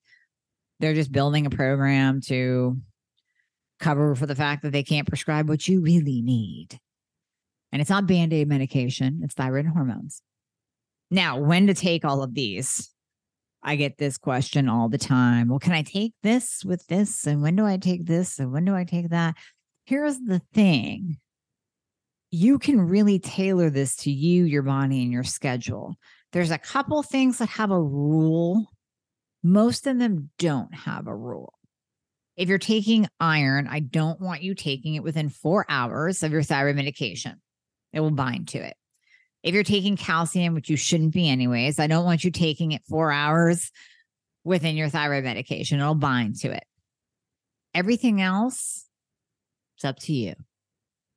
They're 0.79 0.93
just 0.93 1.11
building 1.11 1.45
a 1.45 1.49
program 1.49 2.21
to 2.27 2.77
cover 3.79 4.15
for 4.15 4.25
the 4.25 4.35
fact 4.35 4.63
that 4.63 4.71
they 4.71 4.83
can't 4.83 5.07
prescribe 5.07 5.49
what 5.49 5.67
you 5.67 5.81
really 5.81 6.21
need. 6.21 6.79
And 7.71 7.81
it's 7.81 7.89
not 7.89 8.07
band-aid 8.07 8.47
medication 8.47 9.21
it's 9.23 9.33
thyroid 9.35 9.65
hormones. 9.65 10.21
Now 11.11 11.39
when 11.39 11.67
to 11.67 11.73
take 11.73 12.05
all 12.05 12.23
of 12.23 12.33
these 12.33 12.89
I 13.67 13.75
get 13.75 13.97
this 13.97 14.17
question 14.17 14.69
all 14.69 14.87
the 14.87 14.97
time. 14.97 15.49
Well, 15.49 15.59
can 15.59 15.73
I 15.73 15.81
take 15.81 16.13
this 16.23 16.63
with 16.63 16.87
this? 16.87 17.27
And 17.27 17.41
when 17.41 17.57
do 17.57 17.65
I 17.65 17.75
take 17.75 18.05
this? 18.05 18.39
And 18.39 18.53
when 18.53 18.63
do 18.63 18.73
I 18.73 18.85
take 18.85 19.09
that? 19.09 19.35
Here's 19.85 20.17
the 20.19 20.41
thing 20.53 21.17
you 22.31 22.59
can 22.59 22.79
really 22.79 23.19
tailor 23.19 23.69
this 23.69 23.97
to 23.97 24.11
you, 24.11 24.45
your 24.45 24.63
body, 24.63 25.01
and 25.01 25.11
your 25.11 25.25
schedule. 25.25 25.95
There's 26.31 26.51
a 26.51 26.57
couple 26.57 27.03
things 27.03 27.39
that 27.39 27.49
have 27.49 27.71
a 27.71 27.81
rule, 27.81 28.71
most 29.43 29.85
of 29.85 29.99
them 29.99 30.29
don't 30.39 30.73
have 30.73 31.07
a 31.07 31.15
rule. 31.15 31.53
If 32.37 32.47
you're 32.47 32.59
taking 32.59 33.07
iron, 33.19 33.67
I 33.67 33.81
don't 33.81 34.21
want 34.21 34.43
you 34.43 34.55
taking 34.55 34.95
it 34.95 35.03
within 35.03 35.27
four 35.27 35.65
hours 35.67 36.23
of 36.23 36.31
your 36.31 36.43
thyroid 36.43 36.77
medication. 36.77 37.41
It 37.91 37.99
will 37.99 38.11
bind 38.11 38.47
to 38.49 38.59
it. 38.59 38.77
If 39.47 39.53
you're 39.53 39.63
taking 39.63 39.95
calcium, 39.95 40.55
which 40.55 40.69
you 40.69 40.75
shouldn't 40.75 41.13
be 41.13 41.29
anyways, 41.29 41.79
I 41.79 41.87
don't 41.87 42.03
want 42.03 42.25
you 42.25 42.31
taking 42.31 42.73
it 42.73 42.81
four 42.89 43.13
hours 43.13 43.71
within 44.43 44.75
your 44.75 44.89
thyroid 44.89 45.23
medication. 45.23 45.79
It'll 45.79 45.95
bind 45.95 46.35
to 46.41 46.51
it. 46.51 46.65
Everything 47.73 48.19
else, 48.19 48.89
it's 49.77 49.85
up 49.85 49.99
to 49.99 50.11
you. 50.11 50.33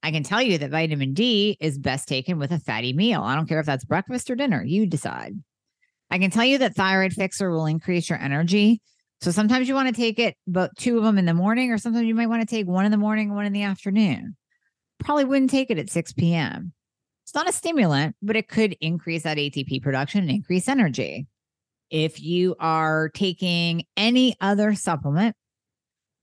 I 0.04 0.12
can 0.12 0.22
tell 0.22 0.40
you 0.40 0.58
that 0.58 0.70
vitamin 0.70 1.12
D 1.12 1.56
is 1.58 1.76
best 1.76 2.06
taken 2.06 2.38
with 2.38 2.52
a 2.52 2.60
fatty 2.60 2.92
meal. 2.92 3.20
I 3.20 3.34
don't 3.34 3.48
care 3.48 3.58
if 3.58 3.66
that's 3.66 3.84
breakfast 3.84 4.30
or 4.30 4.36
dinner, 4.36 4.62
you 4.64 4.86
decide. 4.86 5.34
I 6.08 6.20
can 6.20 6.30
tell 6.30 6.44
you 6.44 6.58
that 6.58 6.76
thyroid 6.76 7.12
fixer 7.12 7.50
will 7.50 7.66
increase 7.66 8.08
your 8.08 8.20
energy. 8.20 8.80
So 9.22 9.32
sometimes 9.32 9.66
you 9.66 9.74
want 9.74 9.88
to 9.88 10.00
take 10.00 10.20
it, 10.20 10.36
but 10.46 10.70
two 10.78 10.98
of 10.98 11.02
them 11.02 11.18
in 11.18 11.24
the 11.24 11.34
morning, 11.34 11.72
or 11.72 11.78
sometimes 11.78 12.06
you 12.06 12.14
might 12.14 12.28
want 12.28 12.42
to 12.42 12.46
take 12.46 12.68
one 12.68 12.84
in 12.84 12.92
the 12.92 12.96
morning, 12.96 13.34
one 13.34 13.44
in 13.44 13.52
the 13.52 13.64
afternoon. 13.64 14.36
Probably 15.00 15.24
wouldn't 15.24 15.50
take 15.50 15.72
it 15.72 15.78
at 15.78 15.90
6 15.90 16.12
p.m. 16.12 16.72
It's 17.30 17.34
not 17.36 17.48
a 17.48 17.52
stimulant, 17.52 18.16
but 18.20 18.34
it 18.34 18.48
could 18.48 18.76
increase 18.80 19.22
that 19.22 19.36
ATP 19.36 19.84
production 19.84 20.22
and 20.22 20.30
increase 20.30 20.66
energy. 20.66 21.28
If 21.88 22.20
you 22.20 22.56
are 22.58 23.08
taking 23.10 23.84
any 23.96 24.34
other 24.40 24.74
supplement, 24.74 25.36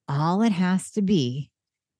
all 0.09 0.41
it 0.41 0.51
has 0.51 0.91
to 0.91 1.01
be 1.01 1.49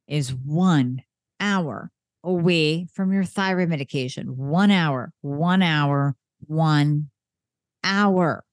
is 0.10 0.34
one 0.34 1.04
hour 1.40 1.90
away 2.22 2.88
from 2.94 3.14
your 3.14 3.24
thyroid 3.24 3.70
medication. 3.70 4.36
One 4.36 4.72
hour, 4.72 5.14
one 5.22 5.62
hour, 5.62 6.18
one 6.42 7.10
hour. 7.86 8.44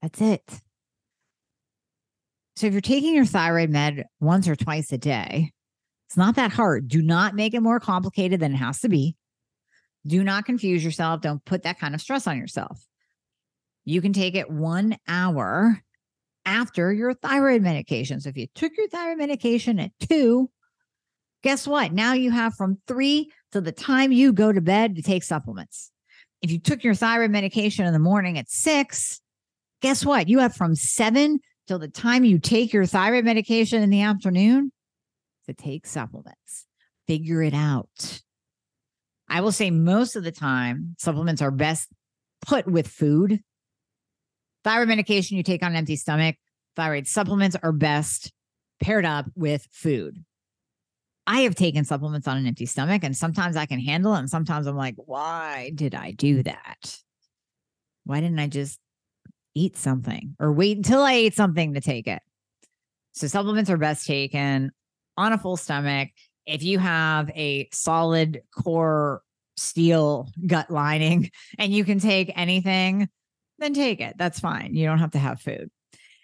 That's 0.00 0.20
it. 0.20 0.60
So 2.54 2.68
if 2.68 2.72
you're 2.72 2.80
taking 2.80 3.16
your 3.16 3.24
thyroid 3.24 3.70
med 3.70 4.04
once 4.20 4.46
or 4.46 4.54
twice 4.54 4.92
a 4.92 4.98
day, 4.98 5.50
it's 6.06 6.16
not 6.16 6.36
that 6.36 6.52
hard. 6.52 6.86
Do 6.86 7.02
not 7.02 7.34
make 7.34 7.52
it 7.52 7.62
more 7.62 7.80
complicated 7.80 8.38
than 8.38 8.54
it 8.54 8.58
has 8.58 8.78
to 8.82 8.88
be. 8.88 9.16
Do 10.06 10.24
not 10.24 10.44
confuse 10.44 10.84
yourself. 10.84 11.20
Don't 11.20 11.44
put 11.44 11.62
that 11.62 11.78
kind 11.78 11.94
of 11.94 12.00
stress 12.00 12.26
on 12.26 12.38
yourself. 12.38 12.84
You 13.84 14.00
can 14.00 14.12
take 14.12 14.34
it 14.34 14.50
one 14.50 14.96
hour 15.08 15.80
after 16.44 16.92
your 16.92 17.14
thyroid 17.14 17.62
medication. 17.62 18.20
So 18.20 18.28
if 18.28 18.36
you 18.36 18.46
took 18.54 18.72
your 18.76 18.88
thyroid 18.88 19.18
medication 19.18 19.78
at 19.78 19.92
two, 20.00 20.50
guess 21.42 21.66
what? 21.66 21.92
Now 21.92 22.14
you 22.14 22.30
have 22.30 22.54
from 22.54 22.78
three 22.86 23.30
to 23.52 23.60
the 23.60 23.72
time 23.72 24.12
you 24.12 24.32
go 24.32 24.52
to 24.52 24.60
bed 24.60 24.96
to 24.96 25.02
take 25.02 25.22
supplements. 25.22 25.90
If 26.40 26.50
you 26.50 26.58
took 26.58 26.82
your 26.82 26.94
thyroid 26.94 27.30
medication 27.30 27.86
in 27.86 27.92
the 27.92 27.98
morning 27.98 28.38
at 28.38 28.50
six, 28.50 29.20
guess 29.80 30.04
what? 30.04 30.28
You 30.28 30.40
have 30.40 30.54
from 30.54 30.74
seven 30.74 31.38
till 31.68 31.78
the 31.78 31.88
time 31.88 32.24
you 32.24 32.38
take 32.38 32.72
your 32.72 32.86
thyroid 32.86 33.24
medication 33.24 33.82
in 33.82 33.90
the 33.90 34.02
afternoon 34.02 34.72
to 35.46 35.54
take 35.54 35.86
supplements. 35.86 36.66
Figure 37.06 37.42
it 37.42 37.54
out. 37.54 38.22
I 39.32 39.40
will 39.40 39.50
say 39.50 39.70
most 39.70 40.14
of 40.14 40.24
the 40.24 40.30
time, 40.30 40.94
supplements 40.98 41.40
are 41.40 41.50
best 41.50 41.88
put 42.42 42.66
with 42.66 42.86
food. 42.86 43.40
Thyroid 44.62 44.88
medication 44.88 45.38
you 45.38 45.42
take 45.42 45.62
on 45.62 45.72
an 45.72 45.76
empty 45.76 45.96
stomach, 45.96 46.36
thyroid 46.76 47.08
supplements 47.08 47.56
are 47.62 47.72
best 47.72 48.30
paired 48.78 49.06
up 49.06 49.24
with 49.34 49.66
food. 49.72 50.22
I 51.26 51.40
have 51.40 51.54
taken 51.54 51.86
supplements 51.86 52.28
on 52.28 52.36
an 52.36 52.46
empty 52.46 52.66
stomach, 52.66 53.04
and 53.04 53.16
sometimes 53.16 53.56
I 53.56 53.64
can 53.64 53.80
handle 53.80 54.14
it. 54.14 54.18
And 54.18 54.28
sometimes 54.28 54.66
I'm 54.66 54.76
like, 54.76 54.96
why 54.96 55.72
did 55.74 55.94
I 55.94 56.10
do 56.10 56.42
that? 56.42 56.98
Why 58.04 58.20
didn't 58.20 58.38
I 58.38 58.48
just 58.48 58.78
eat 59.54 59.78
something 59.78 60.36
or 60.40 60.52
wait 60.52 60.76
until 60.76 61.00
I 61.00 61.12
ate 61.14 61.34
something 61.34 61.72
to 61.72 61.80
take 61.80 62.06
it? 62.06 62.20
So, 63.12 63.28
supplements 63.28 63.70
are 63.70 63.78
best 63.78 64.06
taken 64.06 64.72
on 65.16 65.32
a 65.32 65.38
full 65.38 65.56
stomach. 65.56 66.10
If 66.46 66.62
you 66.62 66.78
have 66.78 67.30
a 67.30 67.68
solid 67.72 68.42
core 68.56 69.22
steel 69.56 70.28
gut 70.46 70.70
lining 70.70 71.30
and 71.58 71.72
you 71.72 71.84
can 71.84 71.98
take 71.98 72.32
anything, 72.36 73.08
then 73.58 73.74
take 73.74 74.00
it. 74.00 74.16
That's 74.18 74.40
fine. 74.40 74.74
You 74.74 74.86
don't 74.86 74.98
have 74.98 75.12
to 75.12 75.18
have 75.18 75.40
food. 75.40 75.70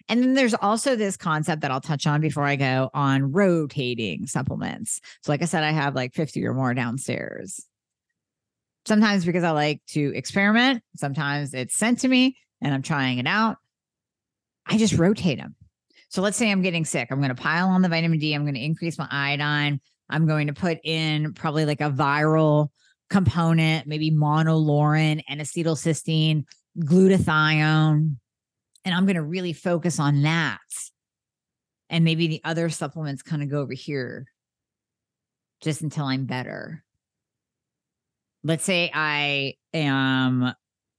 And 0.09 0.22
then 0.22 0.35
there's 0.35 0.54
also 0.54 0.96
this 0.96 1.16
concept 1.16 1.62
that 1.62 1.70
I'll 1.70 1.83
touch 1.83 2.07
on 2.07 2.20
before 2.20 2.44
I 2.44 2.57
go 2.57 2.90
on 2.94 3.31
rotating 3.33 4.26
supplements. 4.26 5.00
So, 5.22 5.31
like 5.31 5.42
I 5.42 5.44
said, 5.44 5.62
I 5.62 5.70
have 5.70 5.94
like 5.94 6.14
50 6.14 6.44
or 6.46 6.54
more 6.54 6.72
downstairs. 6.72 7.64
Sometimes 8.87 9.26
because 9.26 9.44
I 9.44 9.50
like 9.50 9.83
to 9.88 10.12
experiment, 10.16 10.83
sometimes 10.96 11.52
it's 11.52 11.76
sent 11.76 12.00
to 12.00 12.09
me 12.09 12.38
and 12.62 12.72
I'm 12.72 12.83
trying 12.83 13.18
it 13.18 13.26
out. 13.26 13.59
I 14.66 14.78
just 14.78 14.94
rotate 14.94 15.38
them. 15.38 15.57
So, 16.09 16.22
let's 16.22 16.38
say 16.38 16.50
I'm 16.50 16.62
getting 16.62 16.87
sick. 16.87 17.09
I'm 17.11 17.18
going 17.18 17.28
to 17.28 17.35
pile 17.35 17.68
on 17.68 17.83
the 17.83 17.90
vitamin 17.90 18.18
D. 18.18 18.33
I'm 18.33 18.44
going 18.44 18.54
to 18.54 18.64
increase 18.64 18.96
my 18.96 19.09
iodine. 19.11 19.78
I'm 20.11 20.27
going 20.27 20.47
to 20.47 20.55
put 20.55 20.79
in 20.85 21.35
probably 21.35 21.64
like 21.64 21.81
a 21.81 21.90
viral 21.90 22.68
component, 23.11 23.87
maybe 23.87 24.11
monolaurin 24.11 25.23
and 25.29 25.40
acetylcysteine, 25.40 26.44
glutathione 26.79 28.16
and 28.88 28.94
I'm 28.94 29.05
going 29.05 29.16
to 29.16 29.23
really 29.23 29.53
focus 29.53 29.99
on 30.01 30.23
that. 30.23 30.59
And 31.90 32.05
maybe 32.05 32.27
the 32.27 32.40
other 32.42 32.71
supplements 32.71 33.23
kind 33.23 33.42
of 33.42 33.51
go 33.51 33.61
over 33.61 33.75
here 33.75 34.27
just 35.61 35.83
until 35.83 36.07
I'm 36.07 36.25
better. 36.25 36.83
Let's 38.44 38.64
say 38.64 38.90
I 38.94 39.57
am 39.75 40.55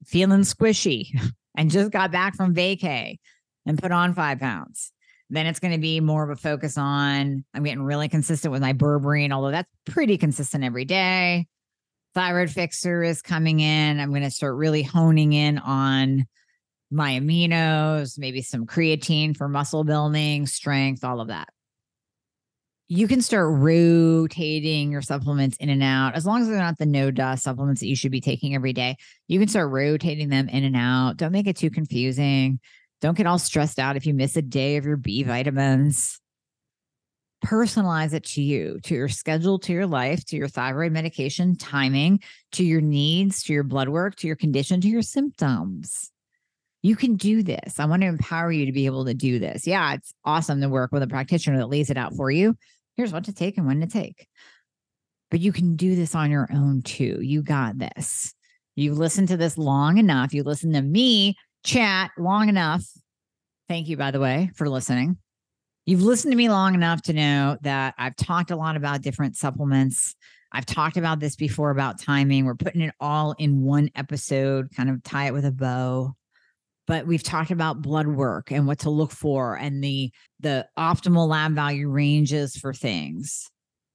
feeling 0.06 0.42
squishy 0.42 1.08
and 1.58 1.72
just 1.72 1.92
got 1.92 2.12
back 2.12 2.36
from 2.36 2.54
vacay 2.54 3.18
and 3.66 3.82
put 3.82 3.92
on 3.92 4.14
five 4.14 4.40
pounds. 4.40 4.92
Then 5.30 5.46
it's 5.46 5.60
going 5.60 5.74
to 5.74 5.80
be 5.80 6.00
more 6.00 6.24
of 6.24 6.30
a 6.30 6.36
focus 6.36 6.78
on 6.78 7.44
I'm 7.54 7.64
getting 7.64 7.84
really 7.84 8.10
consistent 8.10 8.52
with 8.52 8.62
my 8.62 8.74
berberine, 8.74 9.32
although 9.32 9.52
that's 9.52 9.70
pretty 9.86 10.18
consistent 10.18 10.64
every 10.64 10.86
day. 10.86 11.48
Thyroid 12.16 12.50
fixer 12.50 13.04
is 13.04 13.22
coming 13.22 13.60
in. 13.60 14.00
I'm 14.00 14.10
going 14.10 14.24
to 14.24 14.32
start 14.32 14.56
really 14.56 14.82
honing 14.82 15.34
in 15.34 15.60
on 15.60 16.26
my 16.92 17.20
aminos, 17.20 18.18
maybe 18.18 18.42
some 18.42 18.66
creatine 18.66 19.38
for 19.38 19.48
muscle 19.48 19.84
building, 19.84 20.48
strength, 20.48 21.04
all 21.04 21.22
of 21.22 21.28
that. 21.28 21.50
You 22.88 23.08
can 23.08 23.22
start 23.22 23.60
rotating 23.60 24.92
your 24.92 25.04
supplements 25.04 25.56
in 25.58 25.70
and 25.70 25.84
out 25.84 26.16
as 26.16 26.26
long 26.26 26.42
as 26.42 26.48
they're 26.48 26.58
not 26.58 26.80
the 26.80 26.88
no 26.88 27.12
dust 27.12 27.44
supplements 27.44 27.82
that 27.82 27.88
you 27.88 27.96
should 27.96 28.12
be 28.12 28.22
taking 28.22 28.56
every 28.56 28.74
day. 28.74 28.98
You 29.28 29.38
can 29.38 29.48
start 29.48 29.70
rotating 29.70 30.30
them 30.30 30.50
in 30.50 30.64
and 30.64 30.76
out. 30.76 31.18
Don't 31.18 31.32
make 31.32 31.46
it 31.46 31.58
too 31.58 31.70
confusing. 31.70 32.60
Don't 33.02 33.18
get 33.18 33.28
all 33.28 33.40
stressed 33.40 33.80
out 33.80 33.96
if 33.96 34.06
you 34.06 34.14
miss 34.14 34.36
a 34.36 34.42
day 34.42 34.78
of 34.78 34.86
your 34.86 34.98
B 34.98 35.24
vitamins. 35.24 36.20
Personalize 37.46 38.14
it 38.14 38.26
to 38.26 38.42
you, 38.42 38.80
to 38.84 38.94
your 38.94 39.08
schedule, 39.08 39.60
to 39.60 39.72
your 39.72 39.88
life, 39.88 40.26
to 40.26 40.36
your 40.36 40.50
thyroid 40.50 40.92
medication 40.92 41.56
timing, 41.56 42.20
to 42.52 42.66
your 42.66 42.82
needs, 42.82 43.44
to 43.44 43.54
your 43.54 43.64
blood 43.64 43.88
work, 43.88 44.16
to 44.18 44.28
your 44.28 44.36
condition, 44.36 44.82
to 44.82 44.90
your 44.90 45.02
symptoms 45.02 46.12
you 46.82 46.96
can 46.96 47.16
do 47.16 47.44
this. 47.44 47.80
I 47.80 47.86
want 47.86 48.02
to 48.04 48.08
empower 48.08 48.52
you 48.52 48.66
to 48.66 48.72
be 48.72 48.86
able 48.86 49.06
to 49.06 49.14
do 49.14 49.40
this. 49.40 49.68
Yeah, 49.68 49.94
it's 49.94 50.14
awesome 50.24 50.62
to 50.62 50.70
work 50.70 50.92
with 50.92 51.04
a 51.04 51.08
practitioner 51.08 51.58
that 51.58 51.70
lays 51.70 51.90
it 51.90 51.98
out 51.98 52.16
for 52.16 52.32
you. 52.32 52.56
Here's 52.96 53.12
what 53.12 53.26
to 53.26 53.34
take 53.34 53.58
and 53.58 53.68
when 53.68 53.82
to 53.82 53.88
take. 53.88 54.28
But 55.30 55.42
you 55.42 55.52
can 55.52 55.76
do 55.76 55.96
this 55.96 56.16
on 56.16 56.32
your 56.32 56.50
own 56.54 56.82
too. 56.82 57.20
You 57.22 57.44
got 57.44 57.78
this. 57.78 58.34
You've 58.76 58.98
listened 58.98 59.28
to 59.28 59.38
this 59.38 59.58
long 59.58 59.98
enough. 59.98 60.34
You 60.34 60.44
listen 60.44 60.74
to 60.74 60.82
me 60.82 61.36
chat 61.64 62.12
long 62.18 62.50
enough. 62.50 62.86
Thank 63.68 63.88
you, 63.88 63.98
by 63.98 64.12
the 64.12 64.20
way, 64.20 64.52
for 64.56 64.70
listening. 64.70 65.18
You've 65.86 66.02
listened 66.02 66.32
to 66.32 66.38
me 66.38 66.50
long 66.50 66.76
enough 66.76 67.02
to 67.04 67.14
know 67.14 67.58
that 67.62 67.96
I've 67.98 68.16
talked 68.16 68.52
a 68.52 68.56
lot 68.56 68.76
about 68.76 69.02
different 69.02 69.36
supplements. 69.36 70.16
I've 70.52 70.66
talked 70.66 70.98
about 70.98 71.20
this 71.20 71.36
before 71.36 71.72
about 71.72 72.00
timing. 72.00 72.46
We're 72.46 72.56
putting 72.56 72.82
it 72.82 72.94
all 73.00 73.36
in 73.38 73.62
one 73.62 73.90
episode, 73.96 74.70
kind 74.76 74.90
of 74.90 75.04
tie 75.04 75.28
it 75.28 75.34
with 75.34 75.46
a 75.46 75.52
bow 75.52 76.16
but 76.90 77.06
we've 77.06 77.22
talked 77.22 77.52
about 77.52 77.84
blood 77.84 78.08
work 78.08 78.52
and 78.52 78.66
what 78.66 78.80
to 78.80 78.90
look 78.90 79.12
for 79.12 79.56
and 79.56 79.82
the 79.82 80.12
the 80.40 80.68
optimal 80.78 81.28
lab 81.28 81.54
value 81.54 81.88
ranges 81.88 82.58
for 82.58 82.74
things 82.74 83.50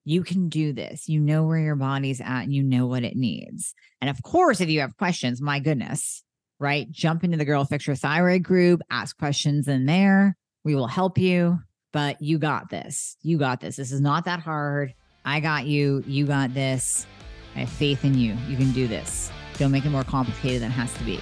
you 0.05 0.22
can 0.22 0.48
do 0.48 0.72
this 0.72 1.09
you 1.09 1.20
know 1.20 1.42
where 1.42 1.59
your 1.59 1.74
body's 1.74 2.20
at 2.20 2.44
and 2.44 2.55
you 2.55 2.62
know 2.62 2.87
what 2.87 3.03
it 3.03 3.16
needs 3.16 3.74
and 4.00 4.09
of 4.09 4.22
course 4.22 4.61
if 4.61 4.70
you 4.70 4.81
have 4.81 4.96
questions 4.96 5.42
my 5.42 5.59
goodness 5.59 6.22
right? 6.59 6.90
Jump 6.90 7.25
into 7.25 7.37
the 7.37 7.45
girl 7.45 7.64
fix 7.64 7.87
your 7.87 7.97
thyroid 7.97 8.43
group 8.43 8.81
ask 8.90 9.17
questions 9.19 9.69
in 9.69 9.87
there. 9.87 10.37
We 10.64 10.75
will 10.75 10.87
help 10.87 11.19
you 11.19 11.61
but 11.95 12.21
you 12.21 12.38
got 12.38 12.71
this. 12.71 13.17
You 13.23 13.38
got 13.38 13.61
this. 13.61 13.77
This 13.77 13.93
is 13.93 14.01
not 14.01 14.25
that 14.25 14.40
hard. 14.40 14.93
I 15.25 15.38
got 15.38 15.64
you. 15.64 16.03
You 16.09 16.27
got 16.27 16.53
this. 16.53 17.07
I 17.55 17.61
have 17.61 17.69
faith 17.69 18.05
in 18.05 18.19
you. 18.19 18.37
You 18.49 18.57
can 18.57 18.73
do 18.73 18.88
this. 18.88 19.31
Don't 19.59 19.71
make 19.71 19.87
it 19.87 19.90
more 19.90 20.03
complicated 20.03 20.61
than 20.61 20.71
it 20.71 20.75
has 20.75 20.93
to 20.95 21.05
be. 21.05 21.21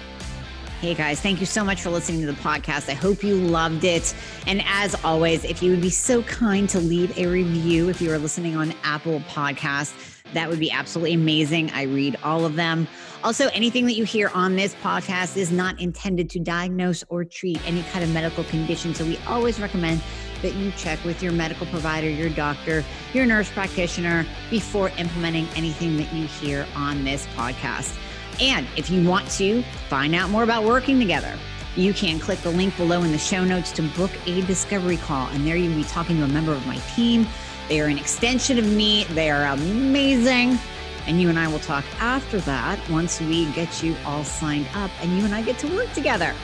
Hey 0.81 0.95
guys, 0.95 1.21
thank 1.21 1.41
you 1.41 1.47
so 1.47 1.63
much 1.63 1.83
for 1.83 1.91
listening 1.91 2.23
to 2.23 2.27
the 2.27 2.41
podcast. 2.41 2.89
I 2.89 2.95
hope 2.95 3.23
you 3.23 3.37
loved 3.37 3.85
it. 3.85 4.17
And 4.47 4.63
as 4.67 4.97
always, 5.05 5.45
if 5.45 5.63
you 5.63 5.71
would 5.73 5.83
be 5.83 5.91
so 5.91 6.23
kind 6.23 6.67
to 6.71 6.81
leave 6.81 7.17
a 7.19 7.27
review 7.27 7.91
if 7.91 8.01
you 8.01 8.11
are 8.11 8.19
listening 8.19 8.57
on 8.57 8.75
Apple 8.83 9.21
Podcasts, 9.29 10.22
that 10.35 10.49
would 10.49 10.59
be 10.59 10.71
absolutely 10.71 11.15
amazing. 11.15 11.71
I 11.73 11.83
read 11.83 12.17
all 12.23 12.45
of 12.45 12.55
them. 12.55 12.89
Also, 13.25 13.49
anything 13.49 13.87
that 13.87 13.95
you 13.95 14.05
hear 14.05 14.31
on 14.35 14.57
this 14.57 14.75
podcast 14.77 15.37
is 15.37 15.53
not 15.53 15.81
intended 15.81 16.29
to 16.31 16.41
diagnose 16.41 17.05
or 17.09 17.25
treat 17.25 17.61
any 17.69 17.83
kind 17.85 18.05
of 18.05 18.11
medical 18.11 18.43
condition. 18.45 18.95
So 18.95 19.05
we 19.05 19.17
always 19.29 19.61
recommend 19.61 20.03
that 20.43 20.55
you 20.55 20.73
check 20.73 21.03
with 21.05 21.23
your 21.23 21.33
medical 21.33 21.67
provider, 21.67 22.09
your 22.09 22.31
doctor, 22.31 22.85
your 23.13 23.25
nurse 23.27 23.49
practitioner 23.51 24.27
before 24.51 24.91
implementing 24.99 25.47
anything 25.55 25.97
that 25.99 26.13
you 26.13 26.27
hear 26.27 26.67
on 26.75 27.05
this 27.05 27.27
podcast. 27.37 27.97
And 28.41 28.67
if 28.77 28.91
you 28.91 29.07
want 29.09 29.31
to 29.33 29.63
find 29.89 30.15
out 30.15 30.31
more 30.31 30.43
about 30.43 30.65
working 30.65 30.99
together, 30.99 31.39
you 31.77 31.95
can 31.95 32.19
click 32.19 32.39
the 32.41 32.51
link 32.51 32.77
below 32.77 33.03
in 33.03 33.13
the 33.13 33.19
show 33.19 33.45
notes 33.45 33.73
to 33.73 33.83
book 33.83 34.11
a 34.27 34.43
discovery 34.43 34.97
call. 34.97 35.29
And 35.29 35.47
there 35.47 35.57
you'll 35.57 35.77
be 35.77 35.85
talking 35.85 36.17
to 36.19 36.25
a 36.25 36.29
member 36.29 36.53
of 36.53 36.67
my 36.67 36.77
team. 36.95 37.27
They 37.73 37.81
are 37.81 37.87
an 37.87 37.97
extension 37.97 38.59
of 38.59 38.67
me, 38.67 39.05
they 39.05 39.31
are 39.31 39.47
amazing. 39.47 40.59
And 41.07 41.23
you 41.23 41.31
and 41.31 41.39
I 41.39 41.49
will 41.49 41.59
talk 41.59 41.87
after 42.01 42.39
that 42.41 42.79
once 42.91 43.19
we 43.19 43.51
get 43.53 43.83
you 43.83 43.97
all 44.05 44.25
signed 44.25 44.69
up 44.75 44.91
and 45.01 45.17
you 45.17 45.25
and 45.25 45.35
I 45.35 45.41
get 45.41 45.59
to 45.61 45.75
work 45.75 45.91
together. 45.95 46.35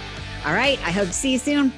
All 0.46 0.54
right. 0.54 0.78
I 0.86 0.90
hope 0.90 1.08
to 1.08 1.12
see 1.12 1.32
you 1.32 1.38
soon. 1.38 1.70